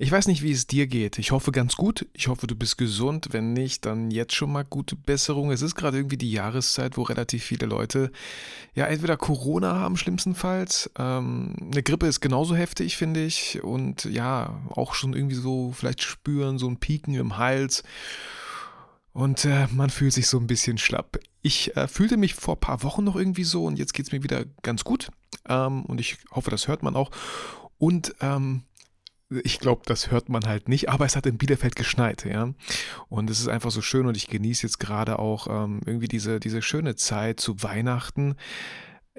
[0.00, 1.18] Ich weiß nicht, wie es dir geht.
[1.18, 2.06] Ich hoffe ganz gut.
[2.12, 3.30] Ich hoffe, du bist gesund.
[3.32, 5.50] Wenn nicht, dann jetzt schon mal gute Besserung.
[5.50, 8.12] Es ist gerade irgendwie die Jahreszeit, wo relativ viele Leute
[8.76, 10.88] ja entweder Corona haben, schlimmstenfalls.
[10.96, 13.60] Ähm, eine Grippe ist genauso heftig, finde ich.
[13.64, 17.82] Und ja, auch schon irgendwie so vielleicht spüren, so ein Pieken im Hals.
[19.12, 21.18] Und äh, man fühlt sich so ein bisschen schlapp.
[21.42, 24.12] Ich äh, fühlte mich vor ein paar Wochen noch irgendwie so und jetzt geht es
[24.12, 25.10] mir wieder ganz gut.
[25.48, 27.10] Ähm, und ich hoffe, das hört man auch.
[27.78, 28.62] Und ähm,
[29.30, 32.52] ich glaube, das hört man halt nicht, aber es hat in Bielefeld geschneit, ja.
[33.08, 36.40] Und es ist einfach so schön und ich genieße jetzt gerade auch ähm, irgendwie diese,
[36.40, 38.36] diese schöne Zeit zu Weihnachten.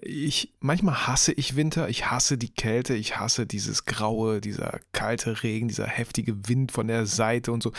[0.02, 5.44] Ich, manchmal hasse ich Winter, ich hasse die Kälte, ich hasse dieses graue, dieser kalte
[5.44, 7.74] Regen, dieser heftige Wind von der Seite und so,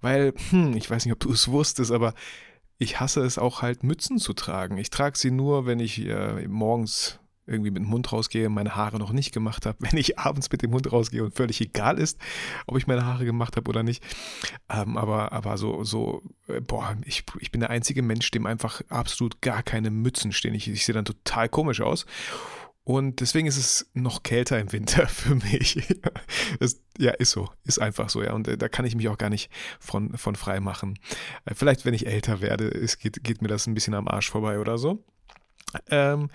[0.00, 2.14] weil, hm, ich weiß nicht, ob du es wusstest, aber
[2.78, 4.78] ich hasse es auch halt Mützen zu tragen.
[4.78, 8.98] Ich trage sie nur, wenn ich äh, morgens irgendwie mit dem Hund rausgehe, meine Haare
[8.98, 12.18] noch nicht gemacht habe, wenn ich abends mit dem Hund rausgehe und völlig egal ist,
[12.66, 14.02] ob ich meine Haare gemacht habe oder nicht.
[14.68, 18.82] Ähm, aber, aber so, so, äh, boah, ich, ich bin der einzige Mensch, dem einfach
[18.88, 20.54] absolut gar keine Mützen stehen.
[20.54, 22.06] Ich, ich sehe dann total komisch aus.
[22.86, 25.98] Und deswegen ist es noch kälter im Winter für mich.
[26.60, 28.32] das, ja, ist so, ist einfach so, ja.
[28.32, 29.50] Und äh, da kann ich mich auch gar nicht
[29.80, 30.96] von, von frei machen.
[31.46, 34.30] Äh, vielleicht, wenn ich älter werde, es geht, geht mir das ein bisschen am Arsch
[34.30, 35.02] vorbei oder so.
[35.90, 36.30] Ähm,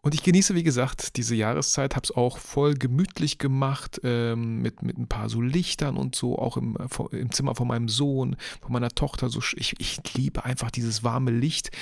[0.00, 4.80] und ich genieße, wie gesagt, diese Jahreszeit, habe es auch voll gemütlich gemacht, ähm, mit,
[4.80, 8.36] mit ein paar so Lichtern und so, auch im, äh, im Zimmer von meinem Sohn,
[8.62, 9.28] von meiner Tochter.
[9.28, 11.72] So, ich, ich liebe einfach dieses warme Licht.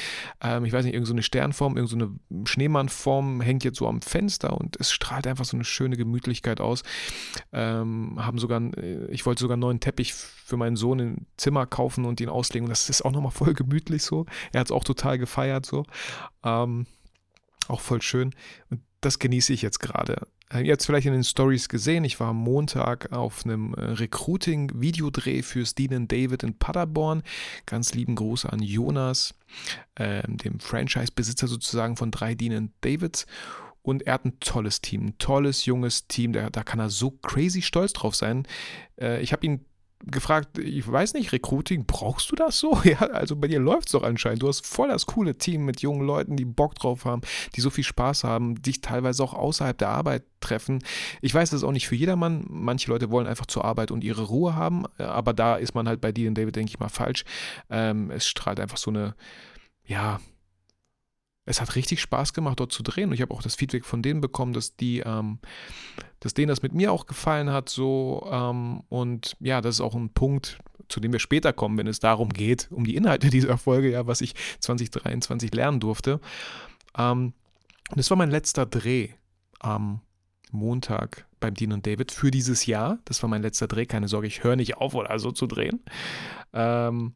[0.41, 4.59] Ähm, ich weiß nicht, irgendeine so Sternform, irgendeine so Schneemannform hängt jetzt so am Fenster
[4.59, 6.85] und es strahlt einfach so eine schöne Gemütlichkeit aus.
[7.53, 11.67] Ähm, haben sogar, äh, ich wollte sogar einen neuen Teppich für meinen Sohn im Zimmer
[11.67, 12.69] kaufen und ihn auslegen.
[12.71, 14.25] Das ist auch nochmal voll gemütlich so.
[14.53, 15.85] Er hat es auch total gefeiert so.
[16.43, 16.87] Ähm,
[17.69, 18.35] auch voll schön.
[18.71, 20.27] Und das genieße ich jetzt gerade.
[20.53, 25.43] Äh, jetzt vielleicht in den Stories gesehen, ich war am Montag auf einem äh, Recruiting-Videodreh
[25.43, 27.23] fürs Dean David in Paderborn.
[27.67, 29.35] Ganz lieben Gruß an Jonas,
[29.95, 33.27] äh, dem Franchise-Besitzer sozusagen von drei Dean Davids.
[33.83, 36.33] Und er hat ein tolles Team, ein tolles, junges Team.
[36.33, 38.47] Da, da kann er so crazy stolz drauf sein.
[39.01, 39.65] Äh, ich habe ihn
[40.05, 42.81] gefragt, ich weiß nicht, Recruiting, brauchst du das so?
[42.85, 44.43] Ja, also bei dir läuft es doch anscheinend.
[44.43, 47.23] Du hast voll das coole Team mit jungen Leuten, die Bock drauf haben,
[47.55, 50.83] die so viel Spaß haben, dich teilweise auch außerhalb der Arbeit treffen.
[51.21, 52.45] Ich weiß, das ist auch nicht für jedermann.
[52.49, 56.01] Manche Leute wollen einfach zur Arbeit und ihre Ruhe haben, aber da ist man halt
[56.01, 57.25] bei dir und David, denke ich mal, falsch.
[57.71, 59.15] Ähm, es strahlt einfach so eine,
[59.85, 60.21] ja,
[61.47, 63.09] es hat richtig Spaß gemacht, dort zu drehen.
[63.09, 65.39] Und ich habe auch das Feedback von denen bekommen, dass die, ähm,
[66.21, 67.69] dass denen das mit mir auch gefallen hat.
[67.69, 70.59] So, ähm, und ja, das ist auch ein Punkt,
[70.89, 74.07] zu dem wir später kommen, wenn es darum geht, um die Inhalte dieser Folge, ja,
[74.07, 76.21] was ich 2023 lernen durfte.
[76.99, 77.33] Ähm,
[77.91, 79.11] und es war mein letzter Dreh
[79.61, 80.01] am
[80.51, 82.99] Montag beim Dean und David für dieses Jahr.
[83.05, 83.87] Das war mein letzter Dreh.
[83.87, 85.85] Keine Sorge, ich höre nicht auf oder so zu drehen.
[86.53, 87.15] Ähm,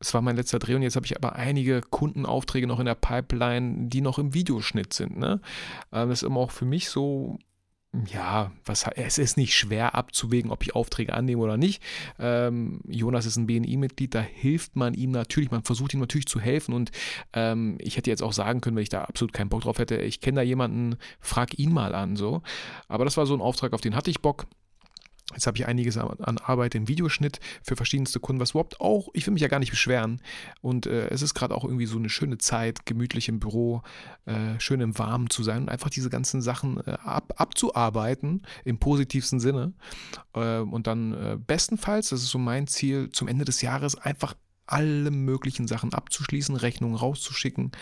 [0.00, 2.94] es war mein letzter Dreh und jetzt habe ich aber einige Kundenaufträge noch in der
[2.94, 5.18] Pipeline, die noch im Videoschnitt sind.
[5.18, 5.40] Ne?
[5.92, 7.38] Ähm, das ist immer auch für mich so,
[8.06, 11.82] ja, was, es ist nicht schwer abzuwägen, ob ich Aufträge annehme oder nicht.
[12.18, 16.38] Ähm, Jonas ist ein BNI-Mitglied, da hilft man ihm natürlich, man versucht ihm natürlich zu
[16.38, 16.92] helfen und
[17.32, 19.96] ähm, ich hätte jetzt auch sagen können, wenn ich da absolut keinen Bock drauf hätte,
[19.96, 22.42] ich kenne da jemanden, frag ihn mal an, so.
[22.88, 24.46] Aber das war so ein Auftrag, auf den hatte ich Bock.
[25.34, 29.26] Jetzt habe ich einiges an Arbeit im Videoschnitt für verschiedenste Kunden, was überhaupt auch, ich
[29.26, 30.22] will mich ja gar nicht beschweren.
[30.62, 33.82] Und äh, es ist gerade auch irgendwie so eine schöne Zeit, gemütlich im Büro,
[34.24, 38.78] äh, schön im Warmen zu sein und einfach diese ganzen Sachen äh, ab, abzuarbeiten im
[38.78, 39.74] positivsten Sinne.
[40.32, 44.34] Äh, und dann äh, bestenfalls, das ist so mein Ziel, zum Ende des Jahres einfach
[44.64, 47.72] alle möglichen Sachen abzuschließen, Rechnungen rauszuschicken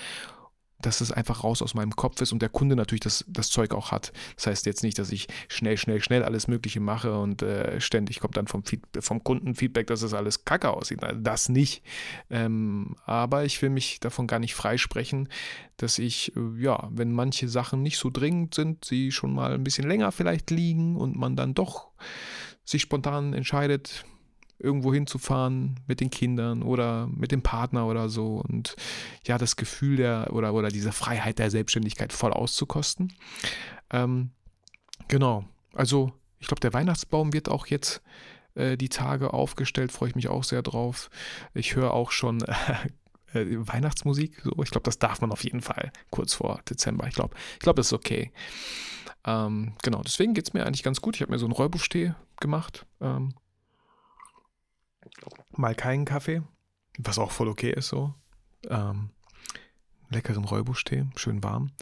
[0.86, 3.74] dass es einfach raus aus meinem Kopf ist und der Kunde natürlich das, das Zeug
[3.74, 4.12] auch hat.
[4.36, 8.20] Das heißt jetzt nicht, dass ich schnell, schnell, schnell alles Mögliche mache und äh, ständig
[8.20, 8.62] kommt dann vom,
[9.00, 11.00] vom Kunden Feedback, dass es das alles kacke aussieht.
[11.16, 11.82] Das nicht.
[12.30, 15.28] Ähm, aber ich will mich davon gar nicht freisprechen,
[15.76, 19.64] dass ich, äh, ja, wenn manche Sachen nicht so dringend sind, sie schon mal ein
[19.64, 21.88] bisschen länger vielleicht liegen und man dann doch
[22.64, 24.04] sich spontan entscheidet,
[24.58, 28.76] irgendwo hinzufahren mit den Kindern oder mit dem Partner oder so und
[29.24, 33.12] ja, das Gefühl der oder, oder diese Freiheit der Selbstständigkeit voll auszukosten.
[33.90, 34.30] Ähm,
[35.08, 35.44] genau,
[35.74, 38.02] also ich glaube, der Weihnachtsbaum wird auch jetzt
[38.54, 41.10] äh, die Tage aufgestellt, freue ich mich auch sehr drauf.
[41.54, 42.42] Ich höre auch schon
[43.32, 44.40] äh, Weihnachtsmusik.
[44.42, 47.06] So, ich glaube, das darf man auf jeden Fall kurz vor Dezember.
[47.06, 48.32] Ich glaube, ich glaube, das ist okay.
[49.24, 51.16] Ähm, genau, deswegen geht es mir eigentlich ganz gut.
[51.16, 52.86] Ich habe mir so einen Räubuchtee gemacht.
[53.00, 53.34] Ähm,
[55.50, 56.42] mal keinen Kaffee,
[56.98, 58.14] was auch voll okay ist so.
[58.68, 59.10] Ähm,
[60.10, 61.72] leckeren Räubuchtee, schön warm.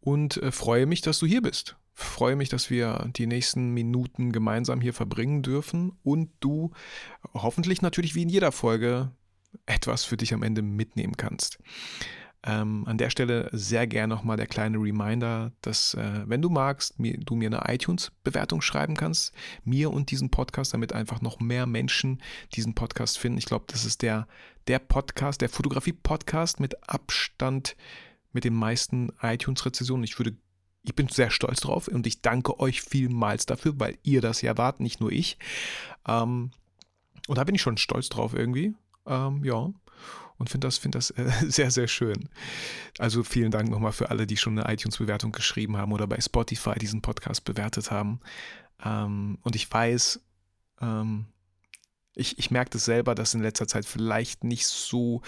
[0.00, 1.76] Und äh, freue mich, dass du hier bist.
[1.94, 6.72] Freue mich, dass wir die nächsten Minuten gemeinsam hier verbringen dürfen und du
[7.34, 9.12] hoffentlich natürlich wie in jeder Folge
[9.66, 11.58] etwas für dich am Ende mitnehmen kannst.
[12.46, 16.98] Ähm, an der Stelle sehr gern nochmal der kleine Reminder, dass, äh, wenn du magst,
[16.98, 19.32] mir, du mir eine iTunes-Bewertung schreiben kannst,
[19.64, 22.20] mir und diesen Podcast, damit einfach noch mehr Menschen
[22.52, 23.38] diesen Podcast finden.
[23.38, 24.28] Ich glaube, das ist der,
[24.66, 27.76] der Podcast, der Fotografie-Podcast mit Abstand
[28.32, 30.04] mit den meisten iTunes-Rezensionen.
[30.04, 30.36] Ich würde
[30.86, 34.58] ich bin sehr stolz drauf und ich danke euch vielmals dafür, weil ihr das ja
[34.58, 35.38] wart, nicht nur ich.
[36.06, 36.50] Ähm,
[37.26, 38.74] und da bin ich schon stolz drauf irgendwie.
[39.06, 39.72] Ähm, ja
[40.38, 42.28] und finde das, find das äh, sehr, sehr schön.
[42.98, 46.74] Also vielen Dank nochmal für alle, die schon eine iTunes-Bewertung geschrieben haben oder bei Spotify
[46.78, 48.20] diesen Podcast bewertet haben.
[48.84, 50.20] Ähm, und ich weiß,
[50.80, 51.26] ähm,
[52.14, 55.22] ich, ich merke das selber, dass in letzter Zeit vielleicht nicht so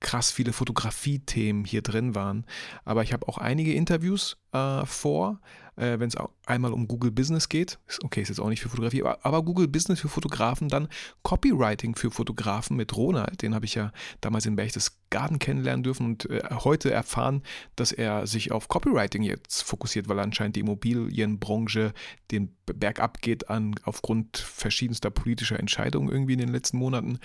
[0.00, 2.46] krass viele Fotografie-Themen hier drin waren.
[2.84, 5.40] Aber ich habe auch einige Interviews äh, vor,
[5.76, 7.78] äh, wenn es einmal um Google Business geht.
[8.02, 10.88] Okay, ist jetzt auch nicht für Fotografie, aber, aber, Google Business für Fotografen, dann
[11.22, 13.42] Copywriting für Fotografen mit Ronald.
[13.42, 17.42] Den habe ich ja damals in Berchtesgaden kennenlernen dürfen und äh, heute erfahren,
[17.76, 21.92] dass er sich auf Copywriting jetzt fokussiert, weil anscheinend die Immobilienbranche
[22.30, 27.18] den Berg abgeht an, aufgrund verschiedenster politischer Entscheidungen irgendwie in den letzten Monaten.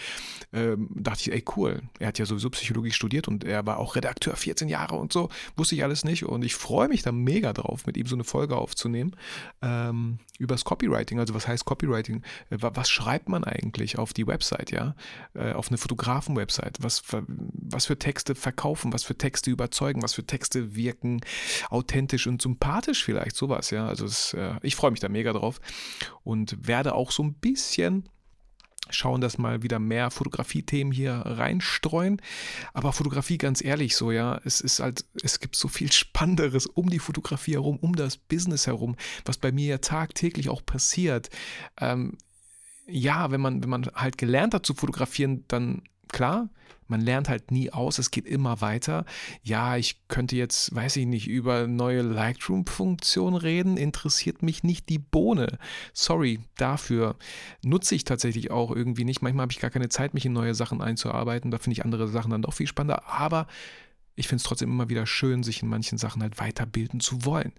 [0.53, 1.81] Ähm, dachte ich, ey, cool.
[1.99, 5.29] Er hat ja sowieso Psychologie studiert und er war auch Redakteur 14 Jahre und so.
[5.55, 8.23] Wusste ich alles nicht und ich freue mich da mega drauf, mit ihm so eine
[8.23, 9.15] Folge aufzunehmen
[9.61, 11.19] ähm, übers Copywriting.
[11.19, 12.23] Also was heißt Copywriting?
[12.49, 14.95] Äh, was schreibt man eigentlich auf die Website, ja?
[15.33, 16.77] Äh, auf eine Fotografen-Website?
[16.81, 18.93] Was, was für Texte verkaufen?
[18.93, 20.01] Was für Texte überzeugen?
[20.01, 21.21] Was für Texte wirken
[21.69, 23.35] authentisch und sympathisch vielleicht?
[23.35, 23.87] Sowas, ja.
[23.87, 25.59] Also das, äh, ich freue mich da mega drauf
[26.23, 28.09] und werde auch so ein bisschen
[28.89, 32.21] schauen, dass mal wieder mehr Fotografie-Themen hier reinstreuen.
[32.73, 36.89] Aber Fotografie, ganz ehrlich, so, ja, es ist halt, es gibt so viel Spannenderes um
[36.89, 38.95] die Fotografie herum, um das Business herum,
[39.25, 41.29] was bei mir ja tagtäglich auch passiert.
[41.79, 42.17] Ähm,
[42.87, 46.49] ja, wenn man, wenn man halt gelernt hat zu fotografieren, dann klar,
[46.87, 49.05] man lernt halt nie aus, es geht immer weiter.
[49.43, 54.99] Ja, ich könnte jetzt, weiß ich nicht, über neue Lightroom-Funktionen reden, interessiert mich nicht die
[54.99, 55.57] Bohne.
[55.93, 57.15] Sorry dafür.
[57.63, 59.21] Nutze ich tatsächlich auch irgendwie nicht.
[59.21, 61.51] Manchmal habe ich gar keine Zeit, mich in neue Sachen einzuarbeiten.
[61.51, 63.07] Da finde ich andere Sachen dann doch viel spannender.
[63.07, 63.47] Aber
[64.15, 67.51] ich finde es trotzdem immer wieder schön, sich in manchen Sachen halt weiterbilden zu wollen.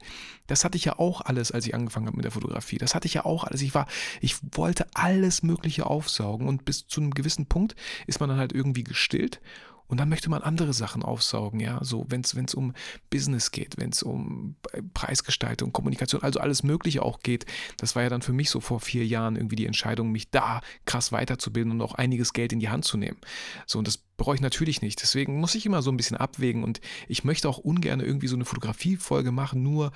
[0.47, 2.79] Das hatte ich ja auch alles, als ich angefangen habe mit der Fotografie.
[2.79, 3.63] Das hatte ich ja auch alles.
[3.63, 3.87] Ich war,
[4.21, 7.77] ich wollte alles Mögliche aufsaugen und bis zu einem gewissen Punkt
[8.07, 9.41] ist man dann halt irgendwie gestillt
[9.89, 12.73] und dann möchte man andere Sachen aufsaugen, ja, so wenn es um
[13.11, 14.57] Business geht, wenn es um
[14.95, 17.47] Preisgestaltung, Kommunikation, also alles Mögliche auch geht.
[17.77, 20.61] Das war ja dann für mich so vor vier Jahren irgendwie die Entscheidung, mich da
[20.85, 23.19] krass weiterzubilden und auch einiges Geld in die Hand zu nehmen.
[23.67, 25.01] So, und das bereue ich natürlich nicht.
[25.03, 28.37] Deswegen muss ich immer so ein bisschen abwägen und ich möchte auch ungern irgendwie so
[28.37, 29.93] eine Fotografiefolge machen, nur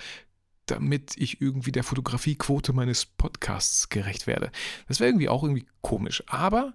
[0.67, 4.53] damit ich irgendwie der Fotografiequote meines Podcasts gerecht werde.
[4.87, 6.23] Das wäre irgendwie auch irgendwie komisch.
[6.29, 6.75] Aber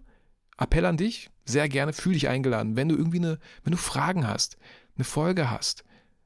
[0.58, 2.76] Appell an dich, sehr gerne, fühl dich eingeladen.
[2.76, 4.58] Wenn du irgendwie eine, wenn du Fragen hast,
[4.96, 5.84] eine Folge hast,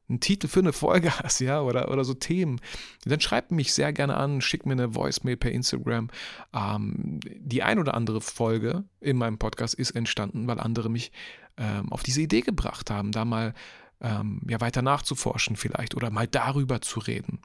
[0.09, 2.59] einen Titel für eine Folge hast, ja, oder, oder so Themen,
[3.05, 6.09] dann schreib mich sehr gerne an, schick mir eine Voicemail per Instagram.
[6.53, 11.11] Ähm, die ein oder andere Folge in meinem Podcast ist entstanden, weil andere mich
[11.57, 13.53] ähm, auf diese Idee gebracht haben, da mal
[14.01, 17.39] ähm, ja, weiter nachzuforschen vielleicht oder mal darüber zu reden.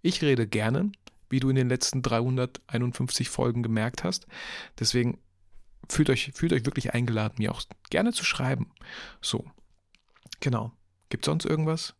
[0.00, 0.90] Ich rede gerne,
[1.28, 4.26] wie du in den letzten 351 Folgen gemerkt hast.
[4.78, 5.18] Deswegen
[5.88, 8.70] fühlt euch, fühlt euch wirklich eingeladen, mir auch gerne zu schreiben.
[9.20, 9.44] So,
[10.40, 10.72] genau.
[11.08, 11.94] Gibt sonst irgendwas?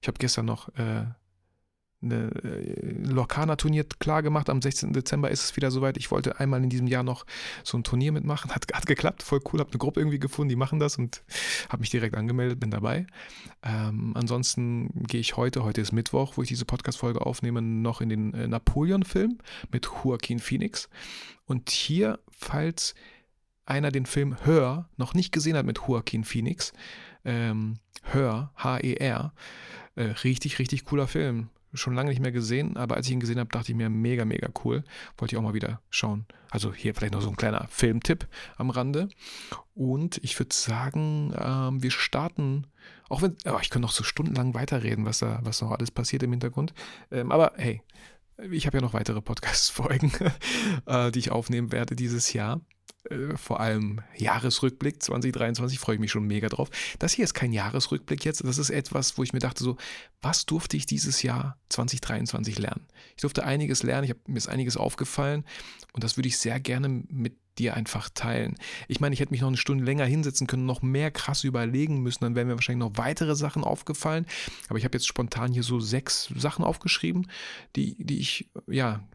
[0.00, 1.06] Ich habe gestern noch äh,
[2.04, 4.24] eine äh, Lorcaner-Turnier klar.
[4.24, 4.92] Am 16.
[4.92, 5.96] Dezember ist es wieder soweit.
[5.96, 7.24] Ich wollte einmal in diesem Jahr noch
[7.62, 8.54] so ein Turnier mitmachen.
[8.54, 9.60] Hat, hat geklappt, voll cool.
[9.60, 11.22] Habe eine Gruppe irgendwie gefunden, die machen das und
[11.68, 13.06] habe mich direkt angemeldet, bin dabei.
[13.62, 18.08] Ähm, ansonsten gehe ich heute, heute ist Mittwoch, wo ich diese Podcast-Folge aufnehme, noch in
[18.08, 19.38] den äh, Napoleon-Film
[19.72, 20.88] mit Joaquin Phoenix.
[21.46, 22.94] Und hier, falls
[23.66, 26.72] einer den Film Hör noch nicht gesehen hat mit Joaquin Phoenix,
[27.24, 29.32] ähm, Hör, H-E-R,
[29.96, 31.48] äh, richtig, richtig cooler Film.
[31.72, 34.24] Schon lange nicht mehr gesehen, aber als ich ihn gesehen habe, dachte ich mir, mega,
[34.24, 34.84] mega cool.
[35.18, 36.24] Wollte ich auch mal wieder schauen.
[36.50, 39.08] Also hier vielleicht noch so ein kleiner Filmtipp am Rande.
[39.74, 42.68] Und ich würde sagen, ähm, wir starten,
[43.08, 46.22] auch wenn, oh, ich könnte noch so stundenlang weiterreden, was da, was noch alles passiert
[46.22, 46.74] im Hintergrund.
[47.10, 47.82] Ähm, aber hey,
[48.50, 50.12] ich habe ja noch weitere Podcast-Folgen,
[50.86, 52.60] äh, die ich aufnehmen werde dieses Jahr.
[53.10, 56.70] Äh, vor allem Jahresrückblick 2023, freue ich mich schon mega drauf.
[56.98, 59.76] Das hier ist kein Jahresrückblick jetzt, das ist etwas, wo ich mir dachte, so,
[60.22, 62.86] was durfte ich dieses Jahr 2023 lernen?
[63.16, 65.44] Ich durfte einiges lernen, ich hab, mir ist einiges aufgefallen
[65.92, 68.56] und das würde ich sehr gerne mit dir einfach teilen.
[68.88, 72.00] Ich meine, ich hätte mich noch eine Stunde länger hinsetzen können, noch mehr krass überlegen
[72.00, 74.26] müssen, dann wären mir wahrscheinlich noch weitere Sachen aufgefallen.
[74.68, 77.30] Aber ich habe jetzt spontan hier so sechs Sachen aufgeschrieben,
[77.76, 79.06] die, die ich, ja,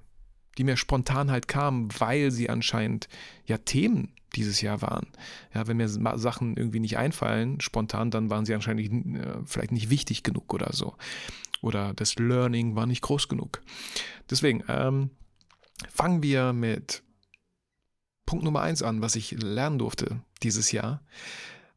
[0.59, 3.07] die mir spontan halt kamen, weil sie anscheinend
[3.45, 5.07] ja Themen dieses Jahr waren.
[5.55, 9.89] Ja, wenn mir Sachen irgendwie nicht einfallen, spontan, dann waren sie anscheinend äh, vielleicht nicht
[9.89, 10.95] wichtig genug oder so.
[11.61, 13.61] Oder das Learning war nicht groß genug.
[14.29, 15.11] Deswegen, ähm,
[15.87, 17.03] fangen wir mit
[18.25, 21.01] Punkt Nummer eins an, was ich lernen durfte dieses Jahr.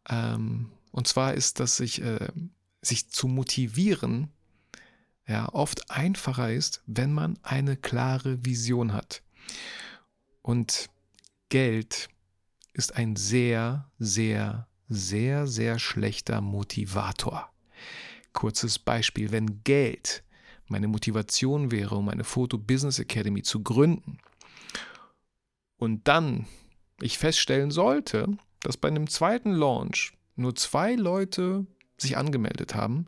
[0.08, 2.28] Ähm, und zwar ist, dass sich, äh,
[2.80, 4.32] sich zu motivieren
[5.26, 9.22] ja, oft einfacher ist, wenn man eine klare Vision hat.
[10.42, 10.88] Und
[11.48, 12.08] Geld
[12.72, 17.50] ist ein sehr, sehr, sehr, sehr schlechter Motivator.
[18.32, 20.24] Kurzes Beispiel, wenn Geld
[20.68, 24.18] meine Motivation wäre, um eine Photo Business Academy zu gründen,
[25.82, 26.46] und dann
[27.00, 28.28] ich feststellen sollte,
[28.60, 33.06] dass bei einem zweiten Launch nur zwei Leute sich angemeldet haben,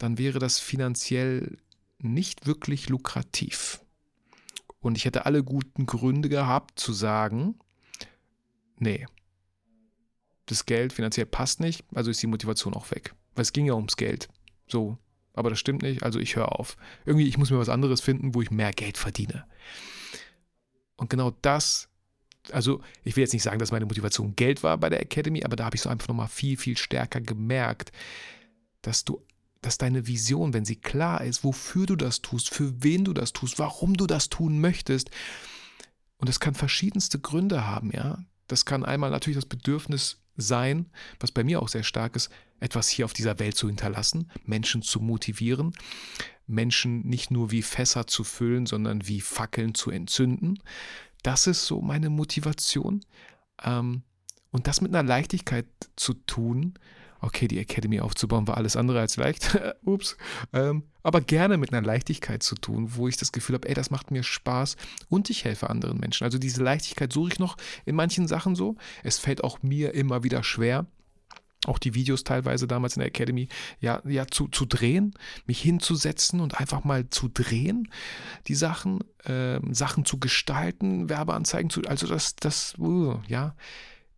[0.00, 1.58] dann wäre das finanziell
[1.98, 3.84] nicht wirklich lukrativ.
[4.80, 7.58] Und ich hätte alle guten Gründe gehabt zu sagen,
[8.78, 9.06] nee,
[10.46, 13.14] das Geld finanziell passt nicht, also ist die Motivation auch weg.
[13.34, 14.28] Weil es ging ja ums Geld.
[14.66, 14.96] So,
[15.34, 16.78] aber das stimmt nicht, also ich höre auf.
[17.04, 19.44] Irgendwie, ich muss mir was anderes finden, wo ich mehr Geld verdiene.
[20.96, 21.90] Und genau das,
[22.52, 25.56] also ich will jetzt nicht sagen, dass meine Motivation Geld war bei der Academy, aber
[25.56, 27.92] da habe ich so einfach nochmal viel, viel stärker gemerkt,
[28.80, 29.22] dass du,
[29.62, 33.32] dass deine Vision, wenn sie klar ist, wofür du das tust, für wen du das
[33.32, 35.10] tust, warum du das tun möchtest,
[36.20, 38.18] und das kann verschiedenste Gründe haben, ja.
[38.46, 42.88] Das kann einmal natürlich das Bedürfnis sein, was bei mir auch sehr stark ist, etwas
[42.88, 45.72] hier auf dieser Welt zu hinterlassen, Menschen zu motivieren,
[46.46, 50.58] Menschen nicht nur wie Fässer zu füllen, sondern wie Fackeln zu entzünden.
[51.22, 53.00] Das ist so meine Motivation.
[53.62, 54.02] Ähm,
[54.50, 56.74] und das mit einer Leichtigkeit zu tun,
[57.20, 60.16] okay, die Academy aufzubauen war alles andere als leicht, ups,
[60.52, 63.90] ähm, aber gerne mit einer Leichtigkeit zu tun, wo ich das Gefühl habe, ey, das
[63.90, 64.76] macht mir Spaß
[65.08, 66.24] und ich helfe anderen Menschen.
[66.24, 68.76] Also diese Leichtigkeit suche ich noch in manchen Sachen so.
[69.02, 70.86] Es fällt auch mir immer wieder schwer,
[71.66, 73.48] auch die Videos teilweise damals in der Academy,
[73.80, 75.14] ja, ja zu, zu drehen,
[75.46, 77.90] mich hinzusetzen und einfach mal zu drehen,
[78.46, 83.54] die Sachen, äh, Sachen zu gestalten, Werbeanzeigen zu, also das, das, uh, ja,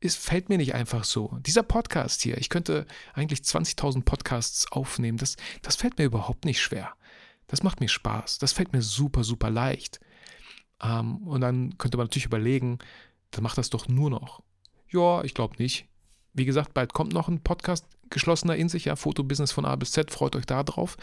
[0.05, 1.39] es fällt mir nicht einfach so.
[1.47, 6.61] Dieser Podcast hier, ich könnte eigentlich 20.000 Podcasts aufnehmen, das, das fällt mir überhaupt nicht
[6.61, 6.93] schwer.
[7.47, 10.01] Das macht mir Spaß, das fällt mir super, super leicht.
[10.83, 12.79] Ähm, und dann könnte man natürlich überlegen,
[13.31, 14.43] dann macht das doch nur noch.
[14.91, 15.87] Ja, ich glaube nicht.
[16.35, 19.93] Wie gesagt, bald kommt noch ein Podcast geschlossener in sich, ja, Fotobusiness von A bis
[19.93, 20.97] Z, freut euch da drauf.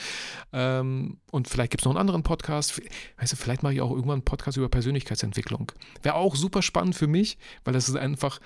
[0.54, 2.82] Ähm, und vielleicht gibt es noch einen anderen Podcast.
[3.18, 5.72] Weißt du, vielleicht mache ich auch irgendwann einen Podcast über Persönlichkeitsentwicklung.
[6.02, 8.40] Wäre auch super spannend für mich, weil das ist einfach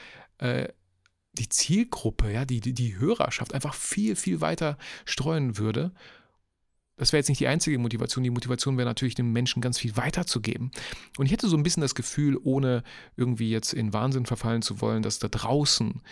[0.43, 0.67] äh,
[1.33, 5.91] die Zielgruppe, ja, die, die, Hörerschaft einfach viel, viel weiter streuen würde.
[6.95, 8.23] Das wäre jetzt nicht die einzige Motivation.
[8.23, 10.71] Die Motivation wäre natürlich, den Menschen ganz viel weiterzugeben.
[11.17, 12.83] Und ich hätte so ein bisschen das Gefühl, ohne
[13.15, 16.03] irgendwie jetzt in Wahnsinn verfallen zu wollen, dass da draußen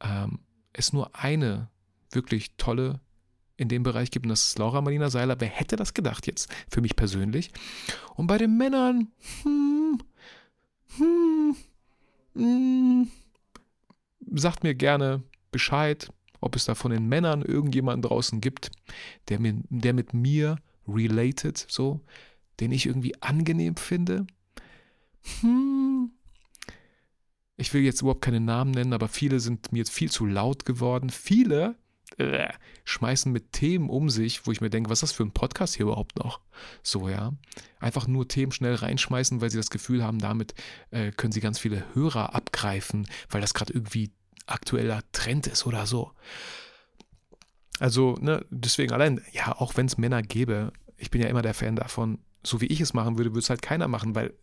[0.00, 0.38] ähm,
[0.72, 1.68] es nur eine
[2.10, 3.00] wirklich tolle
[3.58, 5.40] in dem Bereich gibt, und das ist Laura Marlina Seiler.
[5.40, 6.48] Wer hätte das gedacht jetzt?
[6.70, 7.50] Für mich persönlich.
[8.14, 9.08] Und bei den Männern,
[9.42, 9.98] hm,
[10.96, 11.56] hm,
[12.34, 13.08] hm,
[14.34, 18.70] sagt mir gerne Bescheid, ob es da von den Männern irgendjemanden draußen gibt,
[19.28, 20.56] der, mir, der mit mir
[20.86, 22.00] related, so,
[22.60, 24.26] den ich irgendwie angenehm finde.
[25.40, 26.10] Hm,
[27.56, 30.64] ich will jetzt überhaupt keine Namen nennen, aber viele sind mir jetzt viel zu laut
[30.64, 31.10] geworden.
[31.10, 31.74] Viele
[32.16, 32.48] äh,
[32.84, 35.76] schmeißen mit Themen um sich, wo ich mir denke, was ist das für ein Podcast
[35.76, 36.40] hier überhaupt noch?
[36.82, 37.32] So, ja.
[37.80, 40.54] Einfach nur Themen schnell reinschmeißen, weil sie das Gefühl haben, damit
[40.90, 44.12] äh, können sie ganz viele Hörer abgreifen, weil das gerade irgendwie
[44.48, 46.12] aktueller Trend ist oder so.
[47.78, 51.54] Also, ne, deswegen allein, ja, auch wenn es Männer gäbe, ich bin ja immer der
[51.54, 54.34] Fan davon, so wie ich es machen würde, würde es halt keiner machen, weil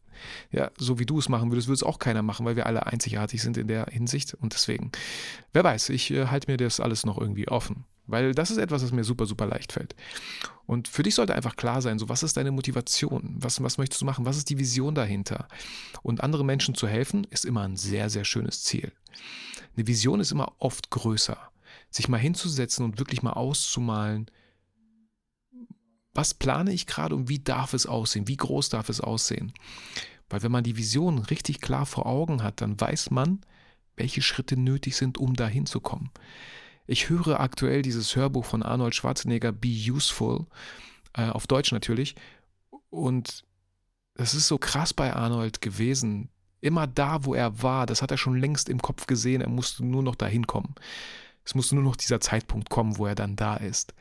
[0.51, 2.85] ja, so wie du es machen würdest, würde es auch keiner machen, weil wir alle
[2.85, 4.33] einzigartig sind in der Hinsicht.
[4.33, 4.91] Und deswegen,
[5.53, 7.85] wer weiß, ich äh, halte mir das alles noch irgendwie offen.
[8.07, 9.95] Weil das ist etwas, was mir super, super leicht fällt.
[10.67, 13.35] Und für dich sollte einfach klar sein, so was ist deine Motivation?
[13.39, 14.25] Was, was möchtest du machen?
[14.25, 15.47] Was ist die Vision dahinter?
[16.03, 18.91] Und anderen Menschen zu helfen, ist immer ein sehr, sehr schönes Ziel.
[19.75, 21.37] Eine Vision ist immer oft größer.
[21.89, 24.29] Sich mal hinzusetzen und wirklich mal auszumalen,
[26.15, 28.27] was plane ich gerade und wie darf es aussehen?
[28.27, 29.53] Wie groß darf es aussehen?
[30.29, 33.41] Weil wenn man die Vision richtig klar vor Augen hat, dann weiß man,
[33.97, 36.09] welche Schritte nötig sind, um dahin zu kommen.
[36.87, 40.45] Ich höre aktuell dieses Hörbuch von Arnold Schwarzenegger, Be Useful,
[41.13, 42.15] äh, auf Deutsch natürlich.
[42.89, 43.43] Und
[44.15, 46.29] das ist so krass bei Arnold gewesen.
[46.61, 49.85] Immer da, wo er war, das hat er schon längst im Kopf gesehen, er musste
[49.85, 50.75] nur noch dahin kommen.
[51.43, 53.93] Es musste nur noch dieser Zeitpunkt kommen, wo er dann da ist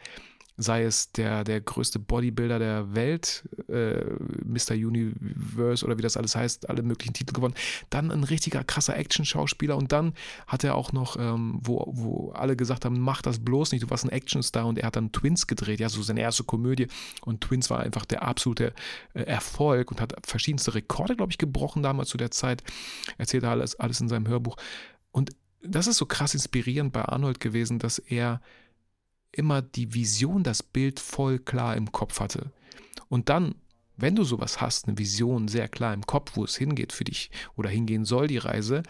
[0.56, 4.04] sei es der, der größte Bodybuilder der Welt, äh,
[4.44, 4.74] Mr.
[4.74, 7.54] Universe oder wie das alles heißt, alle möglichen Titel gewonnen.
[7.90, 10.14] Dann ein richtiger krasser Action-Schauspieler und dann
[10.46, 13.90] hat er auch noch, ähm, wo, wo alle gesagt haben, mach das bloß nicht, du
[13.90, 16.86] warst ein Actionstar und er hat dann Twins gedreht, ja, so seine erste Komödie
[17.22, 18.72] und Twins war einfach der absolute
[19.14, 22.62] äh, Erfolg und hat verschiedenste Rekorde, glaube ich, gebrochen damals zu der Zeit.
[23.18, 24.56] Erzählt er alles, alles in seinem Hörbuch.
[25.10, 25.30] Und
[25.62, 28.40] das ist so krass inspirierend bei Arnold gewesen, dass er
[29.34, 32.50] immer die Vision, das Bild voll klar im Kopf hatte.
[33.08, 33.54] Und dann,
[33.96, 37.30] wenn du sowas hast, eine Vision sehr klar im Kopf, wo es hingeht für dich
[37.56, 38.82] oder hingehen soll, die Reise,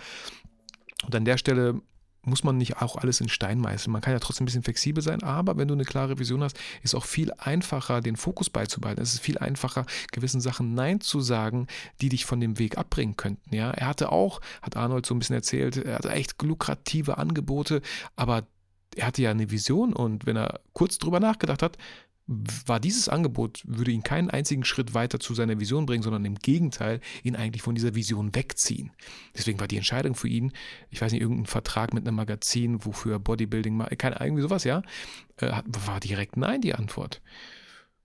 [1.05, 1.81] und an der Stelle
[2.27, 3.93] muss man nicht auch alles in Stein meißeln.
[3.93, 6.59] Man kann ja trotzdem ein bisschen flexibel sein, aber wenn du eine klare Vision hast,
[6.83, 9.03] ist auch viel einfacher, den Fokus beizubehalten.
[9.03, 11.67] Es ist viel einfacher, gewissen Sachen Nein zu sagen,
[12.01, 13.55] die dich von dem Weg abbringen könnten.
[13.55, 17.83] Ja, er hatte auch, hat Arnold so ein bisschen erzählt, er hatte echt lukrative Angebote,
[18.17, 18.47] aber
[18.97, 21.79] er hatte ja eine Vision und wenn er kurz drüber nachgedacht hat,
[22.27, 26.37] war dieses Angebot, würde ihn keinen einzigen Schritt weiter zu seiner Vision bringen, sondern im
[26.37, 28.93] Gegenteil, ihn eigentlich von dieser Vision wegziehen.
[29.37, 30.53] Deswegen war die Entscheidung für ihn,
[30.89, 34.83] ich weiß nicht, irgendein Vertrag mit einem Magazin, wofür Bodybuilding, keine irgendwie sowas, ja,
[35.37, 37.21] äh, war direkt nein die Antwort.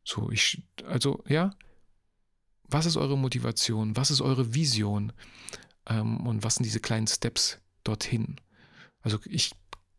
[0.04, 1.52] So, ich, also, ja,
[2.68, 3.96] was ist eure Motivation?
[3.96, 5.14] Was ist eure Vision?
[5.88, 8.36] Ähm, und was sind diese kleinen Steps dorthin?
[9.02, 9.52] Also, ich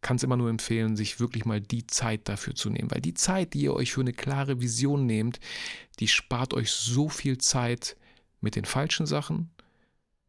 [0.03, 2.91] kann es immer nur empfehlen, sich wirklich mal die Zeit dafür zu nehmen.
[2.91, 5.41] Weil die Zeit, die ihr euch für eine klare Vision nehmt,
[5.99, 7.97] die spart euch so viel Zeit
[8.41, 9.51] mit den falschen Sachen,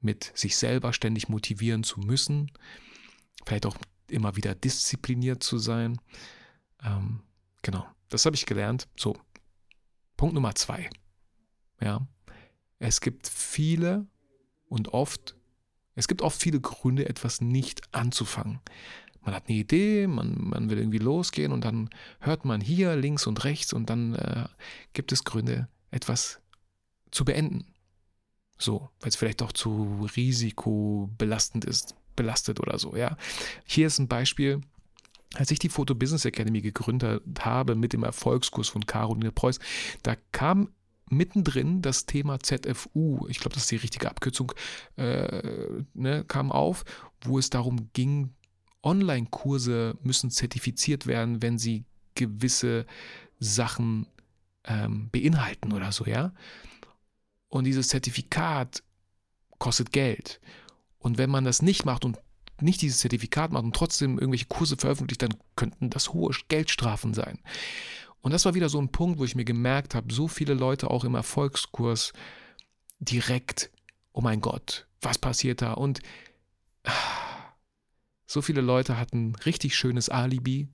[0.02, 2.52] mit sich selber ständig motivieren zu müssen,
[3.46, 3.78] vielleicht auch
[4.10, 6.00] immer wieder diszipliniert zu sein.
[6.84, 7.22] Ähm,
[7.62, 8.90] genau, das habe ich gelernt.
[8.98, 9.16] So,
[10.18, 10.90] Punkt Nummer zwei.
[11.80, 12.06] Ja,
[12.80, 14.06] es gibt viele
[14.68, 15.36] und oft,
[15.96, 18.60] es gibt oft viele Gründe, etwas nicht anzufangen
[19.22, 23.28] man hat eine Idee, man, man will irgendwie losgehen und dann hört man hier links
[23.28, 24.46] und rechts und dann äh,
[24.94, 26.40] gibt es Gründe, etwas
[27.12, 27.66] zu beenden.
[28.58, 33.18] So, weil es vielleicht auch zu risikobelastend ist, belastet oder so, ja.
[33.66, 34.62] Hier ist ein Beispiel,
[35.36, 39.60] als ich die Photo Business Academy gegründet habe mit dem Erfolgskurs von Caroline Preuß,
[40.04, 40.70] da kam
[41.10, 44.54] mittendrin das Thema ZFU, ich glaube, das ist die richtige Abkürzung,
[44.96, 46.84] äh, ne, kam auf,
[47.24, 48.34] wo es darum ging,
[48.84, 52.86] Online-Kurse müssen zertifiziert werden, wenn sie gewisse
[53.40, 54.08] Sachen
[54.66, 56.34] ähm, beinhalten oder so, ja.
[57.48, 58.84] Und dieses Zertifikat
[59.58, 60.40] kostet Geld.
[61.00, 62.18] Und wenn man das nicht macht und
[62.62, 67.40] nicht dieses Zertifikat macht und trotzdem irgendwelche Kurse veröffentlicht, dann könnten das hohe Geldstrafen sein.
[68.22, 70.92] Und das war wieder so ein Punkt, wo ich mir gemerkt habe, so viele Leute
[70.92, 72.14] auch im Erfolgskurs
[73.00, 73.72] direkt,
[74.14, 75.74] oh mein Gott, was passiert da?
[75.74, 76.02] Und
[78.32, 80.70] so viele Leute hatten richtig schönes Alibi,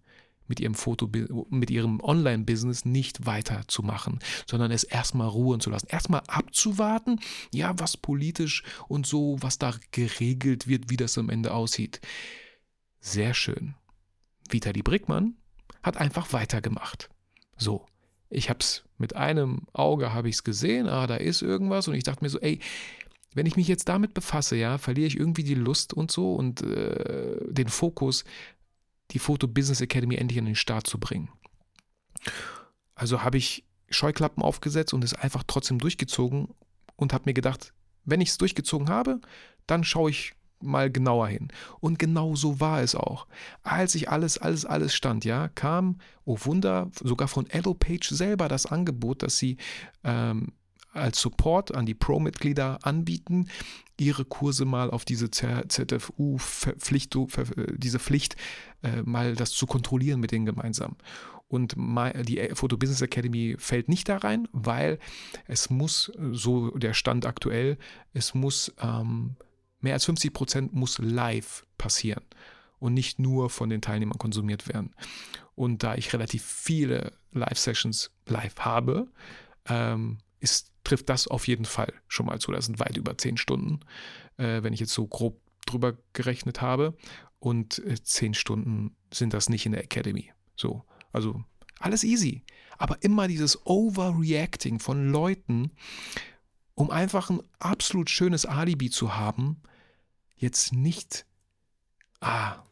[0.47, 1.09] mit ihrem Foto,
[1.49, 5.87] mit ihrem Online-Business nicht weiterzumachen, sondern es erstmal ruhen zu lassen.
[5.89, 7.19] Erstmal abzuwarten,
[7.51, 11.99] ja, was politisch und so, was da geregelt wird, wie das am Ende aussieht.
[13.01, 13.75] Sehr schön.
[14.49, 15.35] Vitali Brickmann
[15.83, 17.09] hat einfach weitergemacht.
[17.57, 17.85] So,
[18.29, 22.23] ich hab's mit einem Auge habe ich's gesehen, ah, da ist irgendwas und ich dachte
[22.23, 22.59] mir so, ey,
[23.37, 26.63] wenn ich mich jetzt damit befasse, ja, verliere ich irgendwie die Lust und so und
[26.63, 28.23] äh, den Fokus,
[29.11, 31.29] die Photo Business Academy endlich an den Start zu bringen.
[32.95, 36.47] Also habe ich Scheuklappen aufgesetzt und es einfach trotzdem durchgezogen
[36.95, 37.73] und habe mir gedacht,
[38.05, 39.21] wenn ich es durchgezogen habe,
[39.67, 41.49] dann schaue ich mal genauer hin.
[41.79, 43.27] Und genau so war es auch.
[43.61, 48.47] Als ich alles, alles, alles stand, ja, kam, oh Wunder, sogar von Ello Page selber
[48.47, 49.57] das Angebot, dass sie
[50.03, 50.53] ähm,
[50.93, 53.49] als Support an die Pro-Mitglieder anbieten,
[53.99, 57.15] ihre Kurse mal auf diese ZFU-Pflicht,
[57.75, 58.35] diese Pflicht,
[58.83, 60.95] äh, mal das zu kontrollieren mit denen gemeinsam.
[61.49, 64.99] Und die Photo Business Academy fällt nicht da rein, weil
[65.47, 67.77] es muss, so der Stand aktuell,
[68.13, 69.37] es muss ähm,
[69.79, 72.23] mehr als 50 Prozent muss live passieren
[72.79, 74.93] und nicht nur von den Teilnehmern konsumiert werden.
[75.55, 79.07] Und da ich relativ viele Live-Sessions live habe,
[79.67, 82.51] ähm, ist trifft das auf jeden Fall schon mal zu.
[82.53, 83.81] Das sind weit über zehn Stunden,
[84.37, 86.95] äh, wenn ich jetzt so grob drüber gerechnet habe.
[87.39, 90.31] Und äh, zehn Stunden sind das nicht in der Academy.
[90.55, 91.43] So, also
[91.79, 92.43] alles easy.
[92.77, 95.71] Aber immer dieses Overreacting von Leuten,
[96.73, 99.61] um einfach ein absolut schönes Alibi zu haben,
[100.37, 101.25] jetzt nicht,
[102.21, 102.63] ah,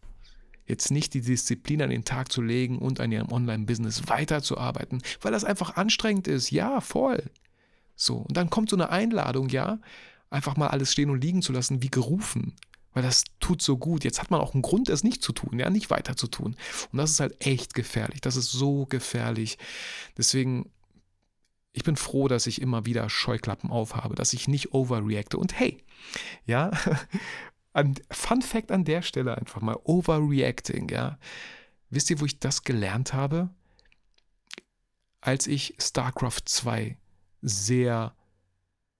[0.66, 5.34] jetzt nicht die Disziplin an den Tag zu legen und an ihrem Online-Business weiterzuarbeiten, weil
[5.34, 6.50] das einfach anstrengend ist.
[6.52, 7.30] Ja, voll.
[7.96, 9.80] So, und dann kommt so eine Einladung, ja,
[10.30, 12.56] einfach mal alles stehen und liegen zu lassen, wie gerufen.
[12.94, 14.06] Weil das tut so gut.
[14.06, 16.56] Jetzt hat man auch einen Grund, das nicht zu tun, ja, nicht weiter zu tun.
[16.92, 18.22] Und das ist halt echt gefährlich.
[18.22, 19.58] Das ist so gefährlich.
[20.18, 20.72] Deswegen,
[21.74, 25.38] ich bin froh, dass ich immer wieder Scheuklappen aufhabe, dass ich nicht overreacte.
[25.38, 25.84] Und hey,
[26.46, 26.72] ja,
[28.12, 31.20] Fun Fact an der Stelle einfach mal: Overreacting, ja.
[31.90, 33.50] Wisst ihr, wo ich das gelernt habe?
[35.20, 36.98] Als ich StarCraft 2
[37.46, 38.14] sehr,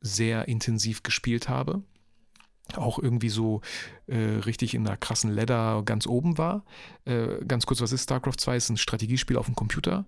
[0.02, 1.84] sehr intensiv gespielt habe
[2.74, 3.62] auch irgendwie so
[4.08, 6.66] äh, richtig in einer krassen Ladder ganz oben war.
[7.06, 8.58] Äh, ganz kurz, was ist StarCraft 2?
[8.58, 10.06] Ist ein Strategiespiel auf dem Computer.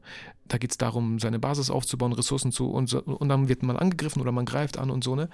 [0.47, 4.21] Da geht es darum, seine Basis aufzubauen, Ressourcen zu und, und dann wird man angegriffen
[4.21, 5.30] oder man greift an und so, ne?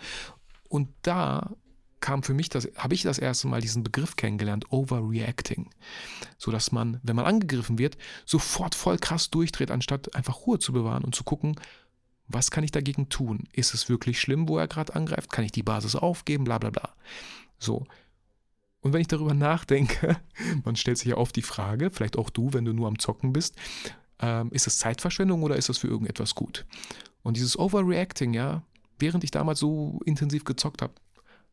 [0.69, 1.51] Und da
[1.99, 5.69] kam für mich das, habe ich das erste Mal diesen Begriff kennengelernt, Overreacting.
[6.37, 10.73] So dass man, wenn man angegriffen wird, sofort voll krass durchdreht, anstatt einfach Ruhe zu
[10.73, 11.55] bewahren und zu gucken,
[12.27, 13.47] was kann ich dagegen tun?
[13.53, 15.31] Ist es wirklich schlimm, wo er gerade angreift?
[15.31, 16.45] Kann ich die Basis aufgeben?
[16.45, 16.95] Bla bla bla.
[17.59, 17.85] So.
[18.81, 20.17] Und wenn ich darüber nachdenke,
[20.63, 23.33] man stellt sich ja oft die Frage, vielleicht auch du, wenn du nur am Zocken
[23.33, 23.55] bist,
[24.19, 26.65] ähm, ist es Zeitverschwendung oder ist es für irgendetwas gut?
[27.23, 28.63] Und dieses Overreacting, ja,
[28.99, 30.93] während ich damals so intensiv gezockt habe,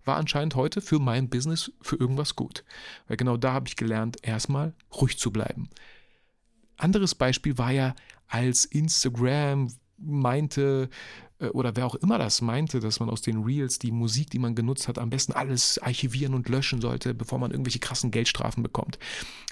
[0.05, 2.65] war anscheinend heute für mein Business für irgendwas gut.
[3.07, 5.69] Weil genau da habe ich gelernt, erstmal ruhig zu bleiben.
[6.77, 7.95] Anderes Beispiel war ja,
[8.29, 9.69] als Instagram
[10.01, 10.89] meinte,
[11.39, 14.39] äh, oder wer auch immer das meinte, dass man aus den Reels die Musik, die
[14.39, 18.63] man genutzt hat, am besten alles archivieren und löschen sollte, bevor man irgendwelche krassen Geldstrafen
[18.63, 18.99] bekommt.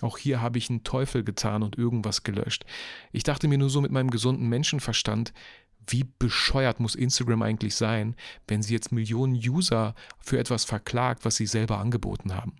[0.02, 2.64] Auch hier habe ich einen Teufel getan und irgendwas gelöscht.
[3.12, 5.32] Ich dachte mir nur so mit meinem gesunden Menschenverstand,
[5.86, 8.14] wie bescheuert muss Instagram eigentlich sein,
[8.46, 12.56] wenn sie jetzt Millionen User für etwas verklagt, was sie selber angeboten haben.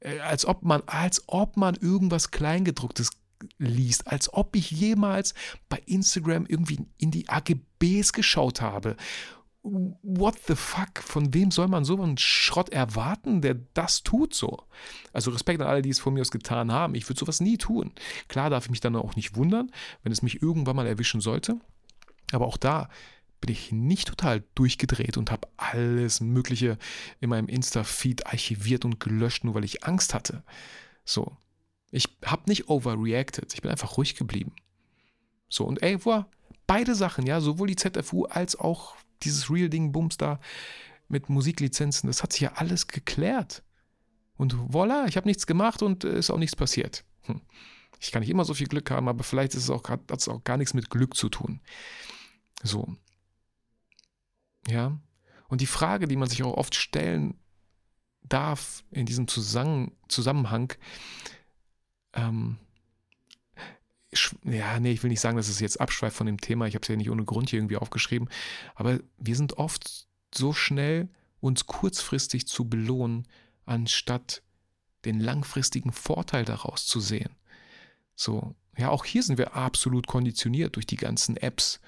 [0.00, 3.10] Äh, als ob man, als ob man irgendwas Kleingedrucktes
[3.58, 5.34] liest, als ob ich jemals
[5.68, 8.96] bei Instagram irgendwie in die AGBs geschaut habe.
[9.62, 10.98] What the fuck?
[10.98, 14.64] Von wem soll man so einen Schrott erwarten, der das tut so?
[15.14, 16.94] Also Respekt an alle, die es von mir aus getan haben.
[16.94, 17.92] Ich würde sowas nie tun.
[18.28, 19.70] Klar darf ich mich dann auch nicht wundern,
[20.02, 21.56] wenn es mich irgendwann mal erwischen sollte.
[22.32, 22.90] Aber auch da
[23.40, 26.78] bin ich nicht total durchgedreht und habe alles Mögliche
[27.20, 30.42] in meinem Insta-Feed archiviert und gelöscht, nur weil ich Angst hatte.
[31.04, 31.36] So.
[31.94, 33.54] Ich habe nicht overreacted.
[33.54, 34.52] Ich bin einfach ruhig geblieben.
[35.48, 36.28] So, und ey, boah,
[36.66, 40.40] beide Sachen, ja, sowohl die ZFU als auch dieses Real-Ding Bums da
[41.06, 43.62] mit Musiklizenzen, das hat sich ja alles geklärt.
[44.36, 47.04] Und voilà, ich habe nichts gemacht und äh, ist auch nichts passiert.
[47.22, 47.40] Hm.
[48.00, 50.26] Ich kann nicht immer so viel Glück haben, aber vielleicht ist es auch, hat es
[50.26, 51.60] auch gar nichts mit Glück zu tun.
[52.64, 52.96] So.
[54.66, 54.98] Ja.
[55.46, 57.38] Und die Frage, die man sich auch oft stellen
[58.24, 60.72] darf in diesem Zusammenhang,
[62.14, 62.56] ähm,
[64.44, 66.66] ja, nee, ich will nicht sagen, dass es jetzt abschweift von dem Thema.
[66.66, 68.28] Ich habe es ja nicht ohne Grund hier irgendwie aufgeschrieben.
[68.74, 71.08] Aber wir sind oft so schnell,
[71.40, 73.26] uns kurzfristig zu belohnen,
[73.66, 74.42] anstatt
[75.04, 77.30] den langfristigen Vorteil daraus zu sehen.
[78.14, 81.80] So, ja, auch hier sind wir absolut konditioniert durch die ganzen Apps,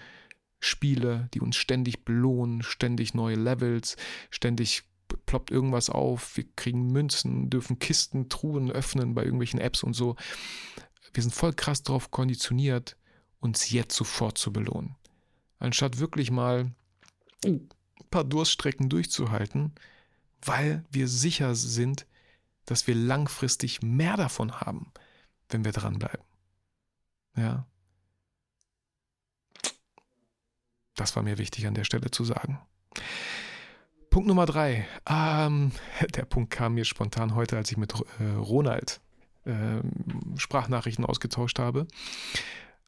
[0.59, 3.97] Spiele, die uns ständig belohnen, ständig neue Levels,
[4.31, 4.85] ständig
[5.27, 10.17] ploppt irgendwas auf, wir kriegen Münzen, dürfen Kisten, Truhen öffnen bei irgendwelchen Apps und so.
[11.13, 12.97] Wir sind voll krass darauf konditioniert,
[13.41, 14.97] uns jetzt sofort zu belohnen.
[15.59, 16.73] Anstatt wirklich mal
[17.45, 17.69] ein
[18.11, 19.75] paar Durststrecken durchzuhalten,
[20.43, 22.07] weil wir sicher sind,
[22.65, 24.93] dass wir langfristig mehr davon haben,
[25.49, 26.25] wenn wir dranbleiben.
[27.37, 27.67] Ja.
[30.95, 32.61] Das war mir wichtig an der Stelle zu sagen.
[34.17, 34.89] Punkt Nummer drei.
[35.07, 35.73] Ähm,
[36.15, 39.03] der Punkt kam mir spontan heute, als ich mit äh, Ronald
[39.45, 39.83] äh,
[40.39, 41.87] Sprachnachrichten ausgetauscht habe.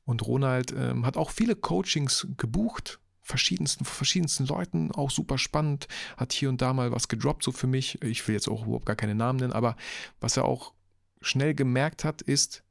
[0.06, 5.86] Und Ronald äh, hat auch viele Coachings gebucht, verschiedensten, verschiedensten Leuten, auch super spannend,
[6.16, 8.02] hat hier und da mal was gedroppt, so für mich.
[8.02, 9.76] Ich will jetzt auch überhaupt gar keine Namen nennen, aber
[10.20, 10.72] was er auch
[11.20, 12.64] schnell gemerkt hat, ist,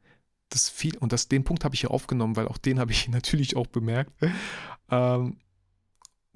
[0.50, 3.08] dass viel, und das, den Punkt habe ich hier aufgenommen, weil auch den habe ich
[3.08, 4.14] natürlich auch bemerkt,
[4.90, 5.38] ähm,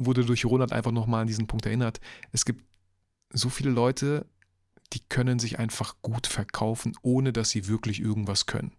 [0.06, 2.00] wurde durch Ronald einfach nochmal an diesen Punkt erinnert.
[2.32, 2.64] Es gibt
[3.32, 4.26] so viele Leute,
[4.94, 8.74] die können sich einfach gut verkaufen, ohne dass sie wirklich irgendwas können.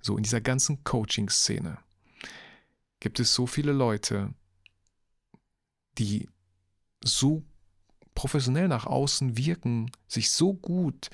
[0.00, 1.78] So in dieser ganzen Coaching-Szene
[3.00, 4.34] gibt es so viele Leute,
[5.98, 6.28] die
[7.04, 7.42] so
[8.14, 11.10] professionell nach außen wirken, sich so gut,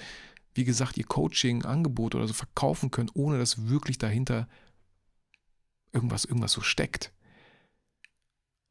[0.55, 4.49] wie gesagt, ihr Coaching-Angebot oder so verkaufen können, ohne dass wirklich dahinter
[5.93, 7.13] irgendwas, irgendwas so steckt.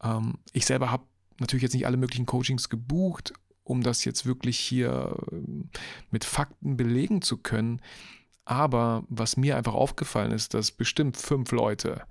[0.04, 1.04] Ähm, ich selber habe
[1.40, 3.34] natürlich jetzt nicht alle möglichen Coachings gebucht,
[3.64, 5.70] um das jetzt wirklich hier ähm,
[6.12, 7.82] mit Fakten belegen zu können.
[8.46, 12.04] Aber was mir einfach aufgefallen ist, dass bestimmt fünf Leute,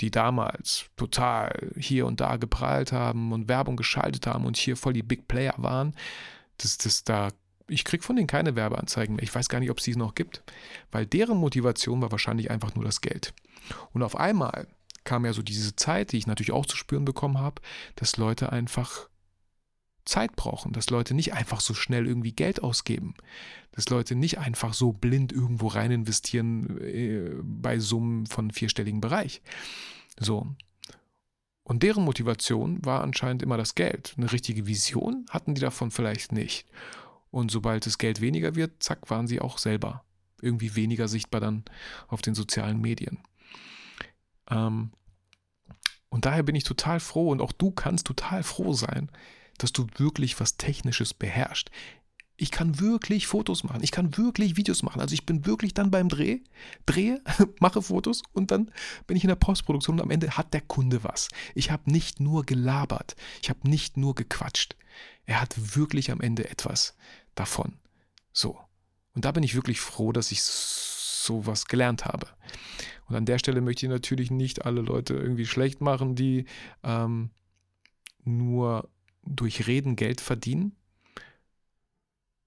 [0.00, 4.92] die damals total hier und da geprahlt haben und Werbung geschaltet haben und hier voll
[4.92, 5.94] die Big Player waren,
[6.56, 7.28] das, das da
[7.68, 9.22] ich kriege von denen keine Werbeanzeigen mehr.
[9.22, 10.42] Ich weiß gar nicht, ob es die noch gibt,
[10.90, 13.32] weil deren Motivation war wahrscheinlich einfach nur das Geld.
[13.92, 14.66] Und auf einmal
[15.04, 17.60] kam ja so diese Zeit, die ich natürlich auch zu spüren bekommen habe,
[17.96, 19.08] dass Leute einfach
[20.04, 23.14] Zeit brauchen, dass Leute nicht einfach so schnell irgendwie Geld ausgeben,
[23.72, 29.42] dass Leute nicht einfach so blind irgendwo rein investieren äh, bei Summen von vierstelligen Bereich.
[30.18, 30.54] So.
[31.64, 34.14] Und deren Motivation war anscheinend immer das Geld.
[34.16, 36.66] Eine richtige Vision hatten die davon vielleicht nicht.
[37.30, 40.04] Und sobald das Geld weniger wird, zack, waren sie auch selber
[40.42, 41.64] irgendwie weniger sichtbar dann
[42.08, 43.18] auf den sozialen Medien.
[44.52, 44.90] Ähm,
[46.08, 49.10] und daher bin ich total froh und auch du kannst total froh sein,
[49.58, 51.70] dass du wirklich was Technisches beherrschst.
[52.36, 55.00] Ich kann wirklich Fotos machen, ich kann wirklich Videos machen.
[55.00, 56.40] Also ich bin wirklich dann beim Dreh,
[56.86, 57.22] drehe,
[57.60, 58.70] mache Fotos und dann
[59.06, 61.28] bin ich in der Postproduktion und am Ende hat der Kunde was.
[61.54, 64.76] Ich habe nicht nur gelabert, ich habe nicht nur gequatscht.
[65.24, 66.94] Er hat wirklich am Ende etwas
[67.34, 67.78] davon.
[68.32, 68.58] So.
[69.14, 70.42] Und da bin ich wirklich froh, dass ich
[71.24, 72.26] sowas gelernt habe.
[73.08, 76.46] Und an der Stelle möchte ich natürlich nicht alle Leute irgendwie schlecht machen, die
[76.82, 77.30] ähm,
[78.24, 78.88] nur
[79.24, 80.76] durch Reden Geld verdienen.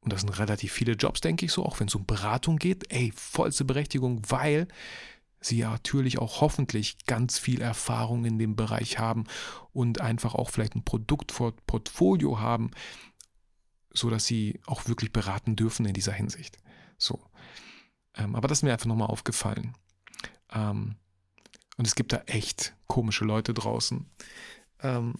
[0.01, 2.91] Und das sind relativ viele Jobs, denke ich so, auch wenn es um Beratung geht.
[2.91, 4.67] Ey, vollste Berechtigung, weil
[5.39, 9.25] sie ja natürlich auch hoffentlich ganz viel Erfahrung in dem Bereich haben
[9.71, 12.71] und einfach auch vielleicht ein Produktportfolio haben,
[13.91, 16.57] sodass sie auch wirklich beraten dürfen in dieser Hinsicht.
[16.97, 17.19] So.
[18.17, 19.73] Ähm, aber das ist mir einfach nochmal aufgefallen.
[20.53, 20.95] Ähm,
[21.77, 24.05] und es gibt da echt komische Leute draußen.
[24.81, 25.15] Ähm,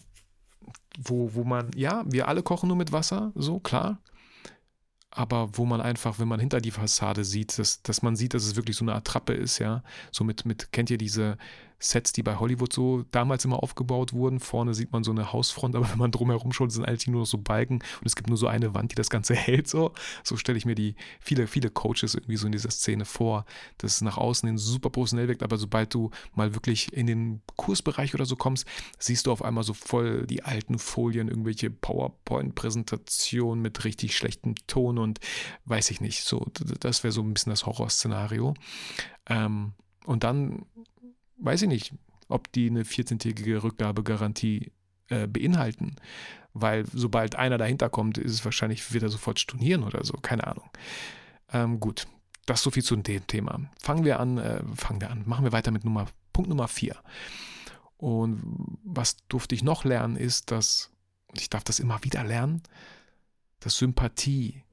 [0.97, 3.99] wo, wo man, ja, wir alle kochen nur mit Wasser, so klar.
[5.11, 8.43] Aber wo man einfach, wenn man hinter die Fassade sieht, dass, dass man sieht, dass
[8.43, 9.83] es wirklich so eine Attrappe ist, ja.
[10.11, 11.37] So mit, mit, kennt ihr diese,
[11.79, 14.39] Sets, die bei Hollywood so damals immer aufgebaut wurden.
[14.39, 17.27] Vorne sieht man so eine Hausfront, aber wenn man drumherum schaut, sind eigentlich nur noch
[17.27, 19.67] so Balken und es gibt nur so eine Wand, die das Ganze hält.
[19.67, 23.45] So, so stelle ich mir die viele, viele Coaches irgendwie so in dieser Szene vor,
[23.77, 27.41] dass es nach außen hin super professionell wirkt, aber sobald du mal wirklich in den
[27.55, 28.65] Kursbereich oder so kommst,
[28.97, 34.97] siehst du auf einmal so voll die alten Folien, irgendwelche PowerPoint-Präsentationen mit richtig schlechtem Ton
[34.97, 35.19] und
[35.65, 36.23] weiß ich nicht.
[36.23, 36.45] So,
[36.79, 38.53] das wäre so ein bisschen das Horrorszenario.
[39.27, 39.73] Ähm,
[40.05, 40.65] und dann
[41.37, 41.93] weiß ich nicht,
[42.27, 44.71] ob die eine 14-tägige Rückgabegarantie
[45.09, 45.95] äh, beinhalten.
[46.53, 50.47] Weil sobald einer dahinter kommt, ist es wahrscheinlich, wird er sofort stornieren oder so, keine
[50.47, 50.69] Ahnung.
[51.51, 52.07] Ähm, gut,
[52.45, 53.59] das so viel zu dem Thema.
[53.81, 56.95] Fangen wir an, äh, fangen wir an, machen wir weiter mit Nummer, Punkt Nummer 4.
[57.97, 58.41] Und
[58.83, 60.91] was durfte ich noch lernen, ist, dass,
[61.33, 62.61] ich darf das immer wieder lernen,
[63.59, 64.63] dass Sympathie,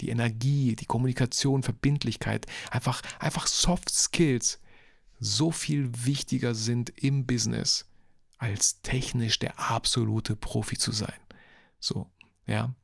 [0.00, 4.59] die Energie, die Kommunikation, Verbindlichkeit, einfach, einfach Soft Skills
[5.20, 7.86] so viel wichtiger sind im Business,
[8.38, 11.20] als technisch der absolute Profi zu sein.
[11.78, 12.10] So,
[12.46, 12.74] ja.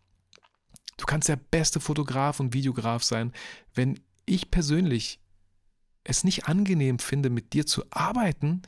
[0.98, 3.32] Du kannst der beste Fotograf und Videograf sein,
[3.74, 5.18] wenn ich persönlich
[6.04, 8.62] es nicht angenehm finde, mit dir zu arbeiten,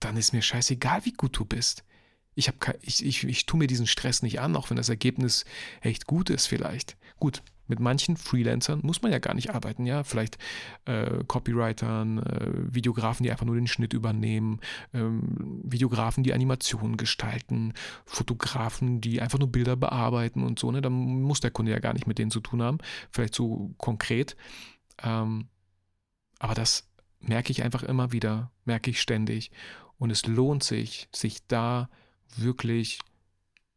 [0.00, 1.84] dann ist mir scheißegal, wie gut du bist.
[2.34, 5.44] Ich, ich, ich, ich tue mir diesen Stress nicht an, auch wenn das Ergebnis
[5.80, 6.96] echt gut ist vielleicht.
[7.18, 10.04] Gut, mit manchen Freelancern muss man ja gar nicht arbeiten, ja.
[10.04, 10.38] Vielleicht
[10.84, 14.60] äh, Copywritern, äh, Videografen, die einfach nur den Schnitt übernehmen,
[14.92, 17.72] ähm, Videografen, die Animationen gestalten,
[18.04, 20.82] Fotografen, die einfach nur Bilder bearbeiten und so, ne?
[20.82, 22.78] Da muss der Kunde ja gar nicht mit denen zu tun haben.
[23.10, 24.36] Vielleicht so konkret.
[25.02, 25.48] Ähm,
[26.38, 26.88] aber das
[27.20, 29.50] merke ich einfach immer wieder, merke ich ständig.
[29.96, 31.88] Und es lohnt sich, sich da
[32.36, 32.98] wirklich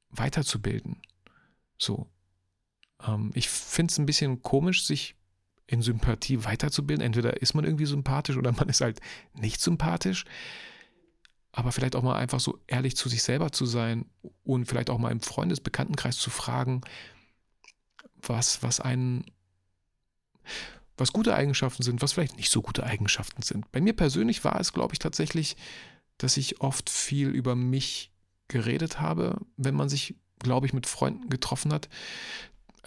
[0.09, 1.01] weiterzubilden.
[1.77, 2.07] So,
[3.05, 5.15] ähm, ich finde es ein bisschen komisch, sich
[5.67, 7.05] in Sympathie weiterzubilden.
[7.05, 8.99] Entweder ist man irgendwie sympathisch oder man ist halt
[9.33, 10.25] nicht sympathisch.
[11.51, 14.05] Aber vielleicht auch mal einfach so ehrlich zu sich selber zu sein
[14.43, 16.81] und vielleicht auch mal im Freundesbekanntenkreis zu fragen,
[18.21, 19.25] was, was einen,
[20.97, 23.71] was gute Eigenschaften sind, was vielleicht nicht so gute Eigenschaften sind.
[23.71, 25.57] Bei mir persönlich war es, glaube ich, tatsächlich,
[26.19, 28.11] dass ich oft viel über mich
[28.47, 31.89] geredet habe, wenn man sich, glaube ich, mit Freunden getroffen hat,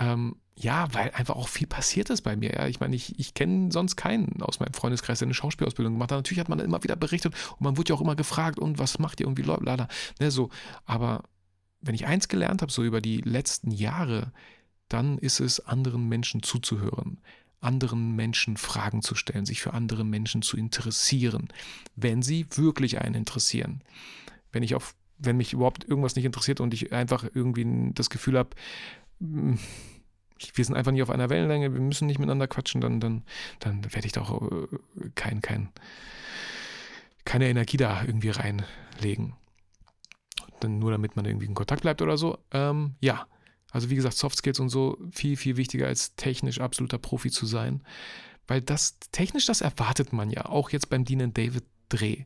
[0.01, 2.53] ähm, ja, weil einfach auch viel passiert ist bei mir.
[2.53, 2.67] Ja.
[2.67, 6.19] Ich meine, ich, ich kenne sonst keinen aus meinem Freundeskreis, der eine Schauspielausbildung gemacht hat.
[6.19, 8.99] Natürlich hat man immer wieder berichtet und man wurde ja auch immer gefragt, und was
[8.99, 9.89] macht ihr und wie lala.
[10.19, 10.51] Ne, so.
[10.85, 11.23] Aber
[11.81, 14.33] wenn ich eins gelernt habe, so über die letzten Jahre,
[14.89, 17.21] dann ist es, anderen Menschen zuzuhören,
[17.61, 21.49] anderen Menschen Fragen zu stellen, sich für andere Menschen zu interessieren,
[21.95, 23.83] wenn sie wirklich einen interessieren.
[24.53, 28.38] Wenn ich auf wenn mich überhaupt irgendwas nicht interessiert und ich einfach irgendwie das Gefühl
[28.38, 28.50] habe,
[29.20, 33.22] wir sind einfach nicht auf einer Wellenlänge, wir müssen nicht miteinander quatschen, dann, dann,
[33.61, 34.66] dann werde ich da auch äh,
[35.14, 35.68] kein, kein,
[37.24, 39.35] keine Energie da irgendwie reinlegen.
[40.61, 42.38] Dann nur damit man irgendwie in Kontakt bleibt oder so.
[42.50, 43.26] Ähm, ja,
[43.70, 47.46] also wie gesagt, Soft Skills und so viel, viel wichtiger als technisch absoluter Profi zu
[47.46, 47.83] sein.
[48.46, 52.24] Weil das, technisch, das erwartet man ja, auch jetzt beim Dean David Dreh.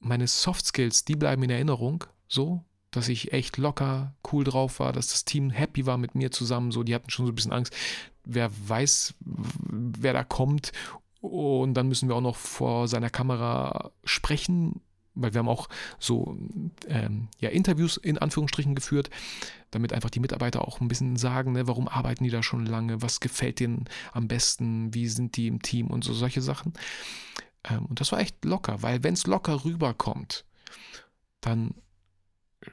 [0.00, 4.92] Meine Soft Skills, die bleiben in Erinnerung, so, dass ich echt locker, cool drauf war,
[4.92, 7.52] dass das Team happy war mit mir zusammen, so, die hatten schon so ein bisschen
[7.52, 7.74] Angst,
[8.24, 10.72] wer weiß, wer da kommt
[11.20, 14.80] und dann müssen wir auch noch vor seiner Kamera sprechen,
[15.14, 16.36] weil wir haben auch so
[16.86, 19.10] ähm, ja, Interviews in Anführungsstrichen geführt,
[19.70, 23.02] damit einfach die Mitarbeiter auch ein bisschen sagen, ne, warum arbeiten die da schon lange,
[23.02, 26.72] was gefällt denen am besten, wie sind die im Team und so solche Sachen.
[27.70, 30.44] Ähm, und das war echt locker, weil wenn es locker rüberkommt,
[31.40, 31.74] dann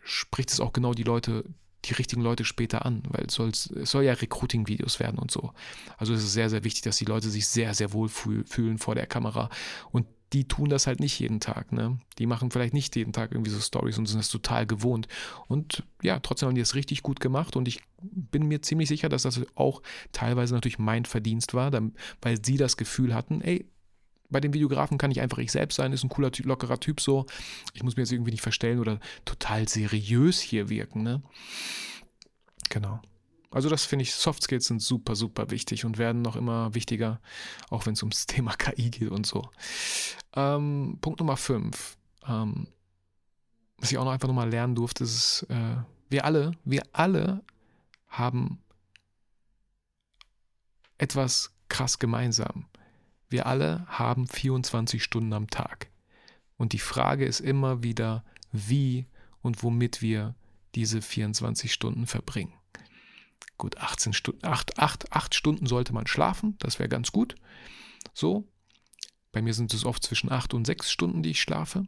[0.04, 1.46] spricht es auch genau die Leute,
[1.86, 5.54] die richtigen Leute später an, weil es soll, es soll ja Recruiting-Videos werden und so.
[5.98, 8.96] Also es ist sehr, sehr wichtig, dass die Leute sich sehr, sehr wohl fühlen vor
[8.96, 9.50] der Kamera.
[9.92, 11.72] Und die tun das halt nicht jeden Tag.
[11.72, 12.00] Ne?
[12.18, 15.08] Die machen vielleicht nicht jeden Tag irgendwie so Stories und sind das total gewohnt.
[15.48, 19.08] Und ja, trotzdem haben die das richtig gut gemacht und ich bin mir ziemlich sicher,
[19.08, 19.82] dass das auch
[20.12, 21.72] teilweise natürlich mein Verdienst war,
[22.22, 23.70] weil sie das Gefühl hatten, ey,
[24.30, 27.26] bei dem Videografen kann ich einfach ich selbst sein, ist ein cooler, lockerer Typ so.
[27.74, 31.04] Ich muss mir jetzt irgendwie nicht verstellen oder total seriös hier wirken.
[31.04, 31.22] Ne?
[32.70, 33.02] Genau.
[33.52, 37.22] Also das finde ich, Soft Skills sind super, super wichtig und werden noch immer wichtiger,
[37.70, 39.50] auch wenn es ums Thema KI geht und so.
[40.36, 41.98] Ähm, Punkt Nummer 5.
[42.28, 42.68] Ähm,
[43.78, 45.78] was ich auch noch einfach nochmal lernen durfte, ist, äh,
[46.10, 47.44] wir alle, wir alle
[48.10, 48.60] haben
[50.98, 52.66] etwas krass gemeinsam.
[53.36, 55.90] Wir alle haben 24 Stunden am Tag.
[56.56, 59.08] Und die Frage ist immer wieder, wie
[59.42, 60.36] und womit wir
[60.74, 62.54] diese 24 Stunden verbringen.
[63.58, 67.36] Gut, 18 Stunden, 8, 8, 8 Stunden sollte man schlafen, das wäre ganz gut.
[68.14, 68.48] So.
[69.34, 71.86] Bei mir sind es oft zwischen 8 und 6 Stunden, die ich schlafe.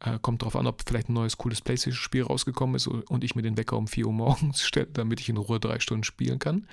[0.00, 3.42] Äh, kommt darauf an, ob vielleicht ein neues cooles PlayStation-Spiel rausgekommen ist und ich mir
[3.42, 6.66] den Wecker um 4 Uhr morgens stelle, damit ich in Ruhe drei Stunden spielen kann.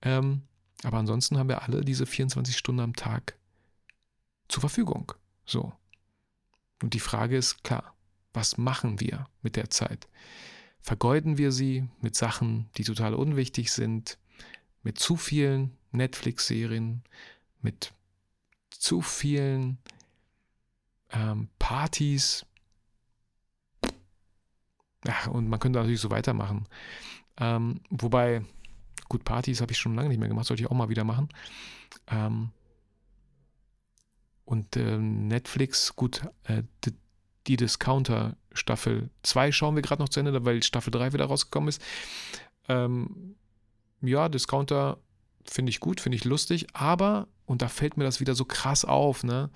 [0.00, 0.44] Ähm,
[0.82, 3.36] aber ansonsten haben wir alle diese 24 Stunden am Tag
[4.48, 5.12] zur Verfügung.
[5.46, 5.72] So.
[6.82, 7.94] Und die Frage ist klar,
[8.32, 10.08] was machen wir mit der Zeit?
[10.80, 14.18] Vergeuden wir sie mit Sachen, die total unwichtig sind,
[14.82, 17.04] mit zu vielen Netflix-Serien,
[17.60, 17.92] mit
[18.70, 19.78] zu vielen
[21.12, 22.44] ähm, Partys.
[25.06, 26.66] Ja, und man könnte natürlich so weitermachen.
[27.38, 28.42] Ähm, wobei,
[29.12, 31.28] Gut, Partys habe ich schon lange nicht mehr gemacht, sollte ich auch mal wieder machen.
[32.06, 32.48] Ähm,
[34.46, 36.62] und äh, Netflix, gut, äh,
[37.46, 41.68] die, Discounter Staffel 2 schauen wir gerade noch zu Ende, weil Staffel 3 wieder rausgekommen
[41.68, 41.82] ist.
[42.70, 43.34] Ähm,
[44.00, 44.96] ja, Discounter
[45.44, 48.86] finde ich gut, finde ich lustig, aber, und da fällt mir das wieder so krass
[48.86, 49.50] auf, ne?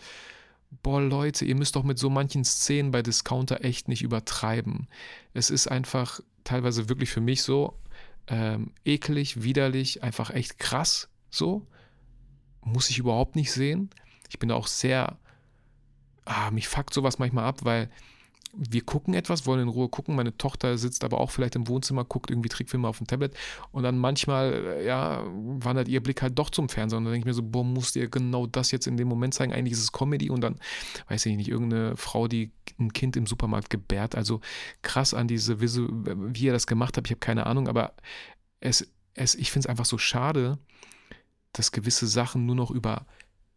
[0.82, 4.86] Boah, Leute, ihr müsst doch mit so manchen Szenen bei Discounter echt nicht übertreiben.
[5.32, 7.72] Es ist einfach teilweise wirklich für mich so,
[8.28, 11.66] ähm, eklig, widerlich, einfach echt krass so.
[12.62, 13.90] Muss ich überhaupt nicht sehen.
[14.28, 15.18] Ich bin auch sehr,
[16.24, 17.90] ah, mich fuckt sowas manchmal ab, weil
[18.56, 20.16] wir gucken etwas, wollen in Ruhe gucken.
[20.16, 23.34] Meine Tochter sitzt aber auch vielleicht im Wohnzimmer, guckt irgendwie Trickfilme auf dem Tablet
[23.70, 27.28] und dann manchmal, äh, ja, wandert ihr Blick halt doch zum Fernseher und dann denke
[27.28, 29.52] ich mir so, boah, musst ihr genau das jetzt in dem Moment zeigen?
[29.52, 30.58] Eigentlich ist es Comedy und dann,
[31.08, 34.14] weiß ich nicht, irgendeine Frau, die ein Kind im Supermarkt gebärt.
[34.14, 34.40] Also
[34.82, 37.94] krass an diese wie ihr das gemacht habt, ich habe keine Ahnung, aber
[38.60, 40.58] es, es, ich finde es einfach so schade,
[41.52, 43.06] dass gewisse Sachen nur noch über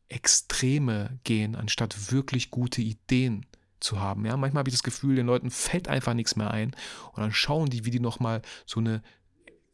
[0.09, 3.45] Extreme gehen, anstatt wirklich gute Ideen
[3.79, 4.25] zu haben.
[4.25, 6.75] Ja, manchmal habe ich das Gefühl, den Leuten fällt einfach nichts mehr ein
[7.13, 9.01] und dann schauen die, wie die nochmal so eine,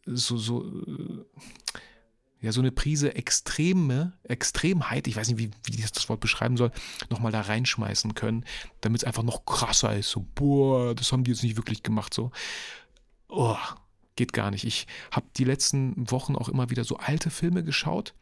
[0.05, 0.65] so, so,
[2.41, 6.57] ja, so eine Prise Extreme, Extremheit, ich weiß nicht, wie, wie ich das Wort beschreiben
[6.57, 6.71] soll,
[7.09, 8.45] nochmal da reinschmeißen können,
[8.81, 10.09] damit es einfach noch krasser ist.
[10.09, 12.13] So, boah, das haben die jetzt nicht wirklich gemacht.
[12.13, 12.31] So,
[13.29, 13.57] oh,
[14.15, 14.63] geht gar nicht.
[14.65, 18.13] Ich habe die letzten Wochen auch immer wieder so alte Filme geschaut.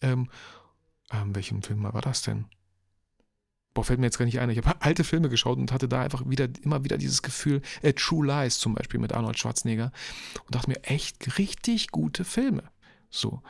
[0.00, 0.30] Ähm,
[1.10, 2.46] ähm, welchen Film war das denn?
[3.74, 4.50] Boah, fällt mir jetzt gar nicht ein.
[4.50, 7.92] Ich habe alte Filme geschaut und hatte da einfach wieder immer wieder dieses Gefühl, äh,
[7.92, 9.92] True Lies zum Beispiel mit Arnold Schwarzenegger
[10.46, 12.62] und dachte mir, echt richtig gute Filme.
[13.10, 13.42] So.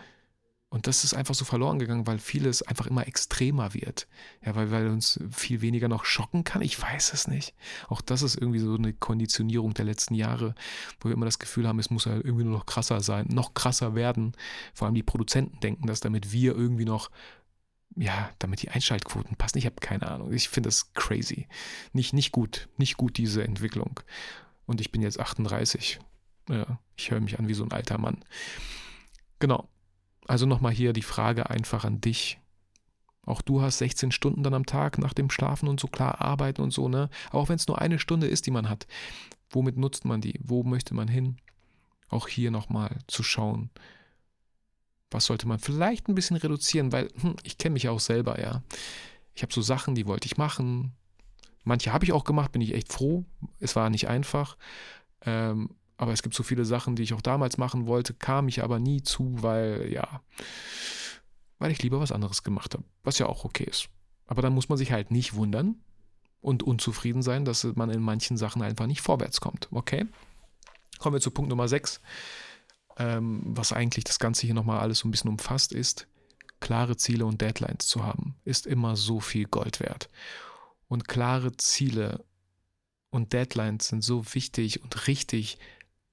[0.74, 4.08] Und das ist einfach so verloren gegangen, weil vieles einfach immer extremer wird.
[4.44, 6.62] Ja, weil, weil uns viel weniger noch schocken kann.
[6.62, 7.54] Ich weiß es nicht.
[7.86, 10.56] Auch das ist irgendwie so eine Konditionierung der letzten Jahre,
[10.98, 13.54] wo wir immer das Gefühl haben, es muss halt irgendwie nur noch krasser sein, noch
[13.54, 14.32] krasser werden.
[14.72, 17.08] Vor allem die Produzenten denken das, damit wir irgendwie noch
[17.96, 19.58] ja, damit die Einschaltquoten passen.
[19.58, 20.32] Ich habe keine Ahnung.
[20.32, 21.48] Ich finde das crazy.
[21.92, 22.68] Nicht, nicht gut.
[22.76, 24.00] Nicht gut, diese Entwicklung.
[24.66, 26.00] Und ich bin jetzt 38.
[26.48, 28.24] Ja, ich höre mich an wie so ein alter Mann.
[29.38, 29.68] Genau.
[30.26, 32.38] Also nochmal hier die Frage einfach an dich.
[33.26, 36.60] Auch du hast 16 Stunden dann am Tag nach dem Schlafen und so klar arbeiten
[36.60, 37.08] und so, ne?
[37.30, 38.86] auch wenn es nur eine Stunde ist, die man hat,
[39.48, 40.38] womit nutzt man die?
[40.42, 41.38] Wo möchte man hin?
[42.10, 43.70] Auch hier nochmal zu schauen,
[45.10, 48.40] was sollte man vielleicht ein bisschen reduzieren, weil hm, ich kenne mich ja auch selber,
[48.40, 48.62] ja.
[49.34, 50.92] Ich habe so Sachen, die wollte ich machen.
[51.64, 53.24] Manche habe ich auch gemacht, bin ich echt froh.
[53.58, 54.56] Es war nicht einfach.
[55.22, 58.62] Ähm, aber es gibt so viele Sachen, die ich auch damals machen wollte, kam ich
[58.62, 60.20] aber nie zu, weil, ja,
[61.58, 63.88] weil ich lieber was anderes gemacht habe, was ja auch okay ist.
[64.26, 65.76] Aber dann muss man sich halt nicht wundern
[66.40, 69.68] und unzufrieden sein, dass man in manchen Sachen einfach nicht vorwärts kommt.
[69.70, 70.06] Okay?
[70.98, 72.00] Kommen wir zu Punkt Nummer 6,
[72.98, 76.06] ähm, was eigentlich das Ganze hier nochmal alles so ein bisschen umfasst, ist,
[76.60, 80.08] klare Ziele und Deadlines zu haben, ist immer so viel Gold wert.
[80.88, 82.24] Und klare Ziele
[83.10, 85.58] und Deadlines sind so wichtig und richtig,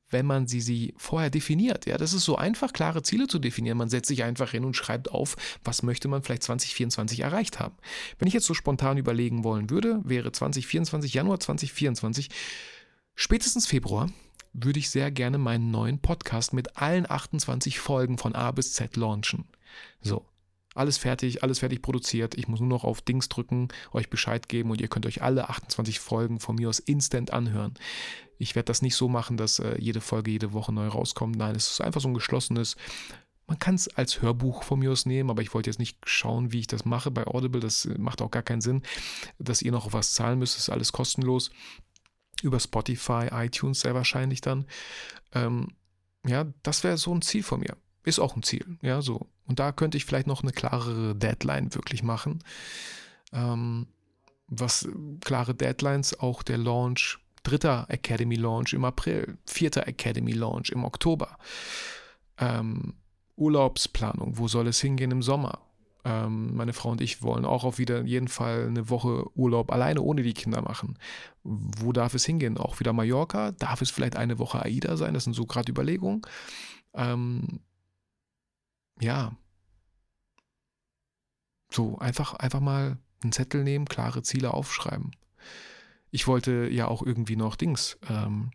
[0.10, 1.86] wenn man sie, sie vorher definiert.
[1.86, 3.78] Ja, das ist so einfach, klare Ziele zu definieren.
[3.78, 7.76] Man setzt sich einfach hin und schreibt auf, was möchte man vielleicht 2024 erreicht haben.
[8.20, 12.30] Wenn ich jetzt so spontan überlegen wollen würde, wäre 2024, Januar 2024,
[13.16, 14.10] spätestens Februar,
[14.54, 18.96] würde ich sehr gerne meinen neuen Podcast mit allen 28 Folgen von A bis Z
[18.98, 19.46] launchen.
[20.02, 20.26] So,
[20.74, 22.36] alles fertig, alles fertig produziert.
[22.36, 25.50] Ich muss nur noch auf Dings drücken, euch Bescheid geben und ihr könnt euch alle
[25.50, 27.74] 28 Folgen von mir aus instant anhören.
[28.38, 31.36] Ich werde das nicht so machen, dass äh, jede Folge jede Woche neu rauskommt.
[31.36, 32.76] Nein, es ist einfach so ein geschlossenes.
[33.48, 36.54] Man kann es als Hörbuch von mir aus nehmen, aber ich wollte jetzt nicht schauen,
[36.54, 37.60] wie ich das mache bei Audible.
[37.60, 38.82] Das äh, macht auch gar keinen Sinn,
[39.40, 40.56] dass ihr noch was zahlen müsst.
[40.56, 41.52] Das ist alles kostenlos.
[42.44, 44.66] Über Spotify, iTunes sehr wahrscheinlich dann.
[45.34, 45.70] Ähm,
[46.26, 48.78] ja, das wäre so ein Ziel von mir ist auch ein Ziel.
[48.82, 49.28] Ja, so.
[49.46, 52.44] Und da könnte ich vielleicht noch eine klarere Deadline wirklich machen.
[53.34, 53.88] Ähm,
[54.48, 54.88] was
[55.24, 61.38] klare Deadlines, auch der Launch, dritter Academy Launch im April, vierter Academy Launch im Oktober.
[62.38, 62.94] Ähm,
[63.36, 65.60] Urlaubsplanung, wo soll es hingehen im Sommer?
[66.04, 70.02] Ähm, meine Frau und ich wollen auch auf wieder jeden Fall eine Woche Urlaub alleine
[70.02, 70.98] ohne die Kinder machen.
[71.44, 72.58] Wo darf es hingehen?
[72.58, 73.52] Auch wieder Mallorca?
[73.52, 75.14] Darf es vielleicht eine Woche AIDA sein?
[75.14, 76.22] Das sind so gerade Überlegungen.
[76.94, 77.60] Ähm,
[79.00, 79.36] ja,
[81.72, 85.12] so einfach, einfach mal einen Zettel nehmen, klare Ziele aufschreiben.
[86.12, 88.52] Ich wollte ja auch irgendwie noch Dings ähm,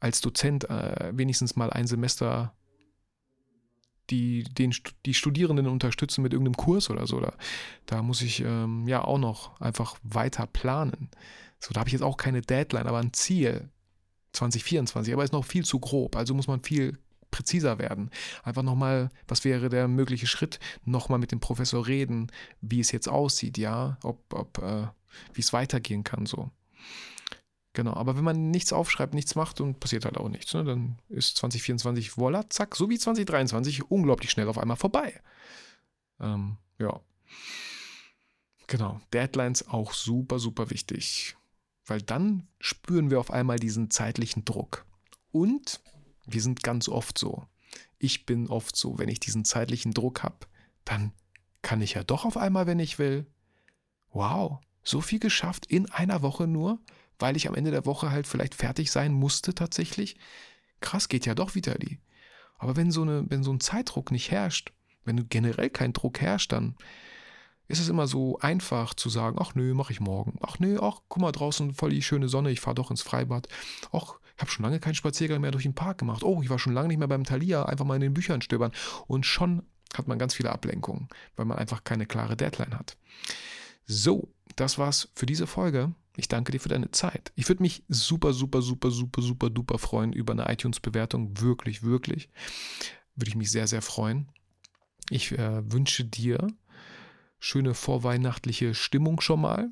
[0.00, 2.54] als Dozent äh, wenigstens mal ein Semester
[4.10, 4.74] die, den,
[5.06, 7.20] die Studierenden unterstützen mit irgendeinem Kurs oder so.
[7.20, 7.34] Da,
[7.86, 11.10] da muss ich ähm, ja auch noch einfach weiter planen.
[11.58, 13.70] So, da habe ich jetzt auch keine Deadline, aber ein Ziel
[14.32, 16.16] 2024, aber ist noch viel zu grob.
[16.16, 16.98] Also muss man viel
[17.30, 18.10] präziser werden.
[18.42, 20.60] Einfach nochmal, was wäre der mögliche Schritt?
[20.84, 22.30] Nochmal mit dem Professor reden,
[22.60, 24.86] wie es jetzt aussieht, ja, ob, ob äh,
[25.34, 26.50] wie es weitergehen kann, so.
[27.74, 30.98] Genau, aber wenn man nichts aufschreibt, nichts macht und passiert halt auch nichts, ne, dann
[31.08, 35.20] ist 2024 voila, zack, so wie 2023 unglaublich schnell auf einmal vorbei.
[36.20, 37.00] Ähm, ja.
[38.66, 41.36] Genau, Deadlines auch super, super wichtig,
[41.86, 44.84] weil dann spüren wir auf einmal diesen zeitlichen Druck.
[45.30, 45.80] Und
[46.26, 47.46] wir sind ganz oft so.
[47.98, 50.46] Ich bin oft so, wenn ich diesen zeitlichen Druck habe,
[50.84, 51.12] dann
[51.62, 53.26] kann ich ja doch auf einmal, wenn ich will.
[54.10, 56.80] Wow, so viel geschafft in einer Woche nur,
[57.22, 60.16] weil ich am Ende der Woche halt vielleicht fertig sein musste tatsächlich.
[60.80, 62.00] Krass, geht ja doch wieder die.
[62.58, 64.72] Aber wenn so, eine, wenn so ein Zeitdruck nicht herrscht,
[65.04, 66.74] wenn generell kein Druck herrscht, dann
[67.68, 70.38] ist es immer so einfach zu sagen, ach nö, mach ich morgen.
[70.42, 73.46] Ach nö, ach, guck mal draußen, voll die schöne Sonne, ich fahre doch ins Freibad.
[73.92, 76.24] Ach, ich habe schon lange keinen Spaziergang mehr durch den Park gemacht.
[76.24, 78.72] Oh, ich war schon lange nicht mehr beim Thalia, einfach mal in den Büchern stöbern.
[79.06, 79.62] Und schon
[79.94, 82.96] hat man ganz viele Ablenkungen, weil man einfach keine klare Deadline hat.
[83.86, 85.92] So, das war's für diese Folge.
[86.16, 87.32] Ich danke dir für deine Zeit.
[87.36, 91.40] Ich würde mich super, super, super, super, super, duper freuen über eine iTunes-Bewertung.
[91.40, 92.28] Wirklich, wirklich.
[93.16, 94.28] Würde ich mich sehr, sehr freuen.
[95.10, 96.46] Ich äh, wünsche dir
[97.38, 99.70] schöne vorweihnachtliche Stimmung schon mal.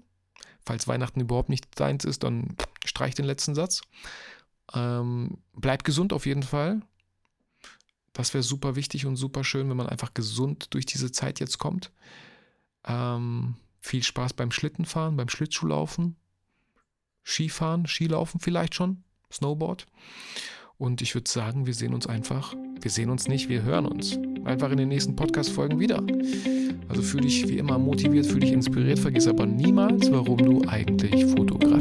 [0.65, 3.83] Falls Weihnachten überhaupt nicht deins ist, dann streich den letzten Satz.
[4.75, 6.81] Ähm, bleib gesund auf jeden Fall.
[8.13, 11.59] Das wäre super wichtig und super schön, wenn man einfach gesund durch diese Zeit jetzt
[11.59, 11.93] kommt.
[12.85, 16.17] Ähm, viel Spaß beim Schlittenfahren, beim Schlittschuhlaufen,
[17.25, 19.03] Skifahren, Skilaufen vielleicht schon,
[19.33, 19.87] Snowboard.
[20.79, 22.55] Und ich würde sagen, wir sehen uns einfach.
[22.81, 24.19] Wir sehen uns nicht, wir hören uns.
[24.45, 26.03] Einfach in den nächsten Podcast-Folgen wieder.
[26.89, 31.27] Also fühle dich wie immer motiviert, fühle dich inspiriert, vergiss aber niemals, warum du eigentlich
[31.27, 31.80] fotografierst.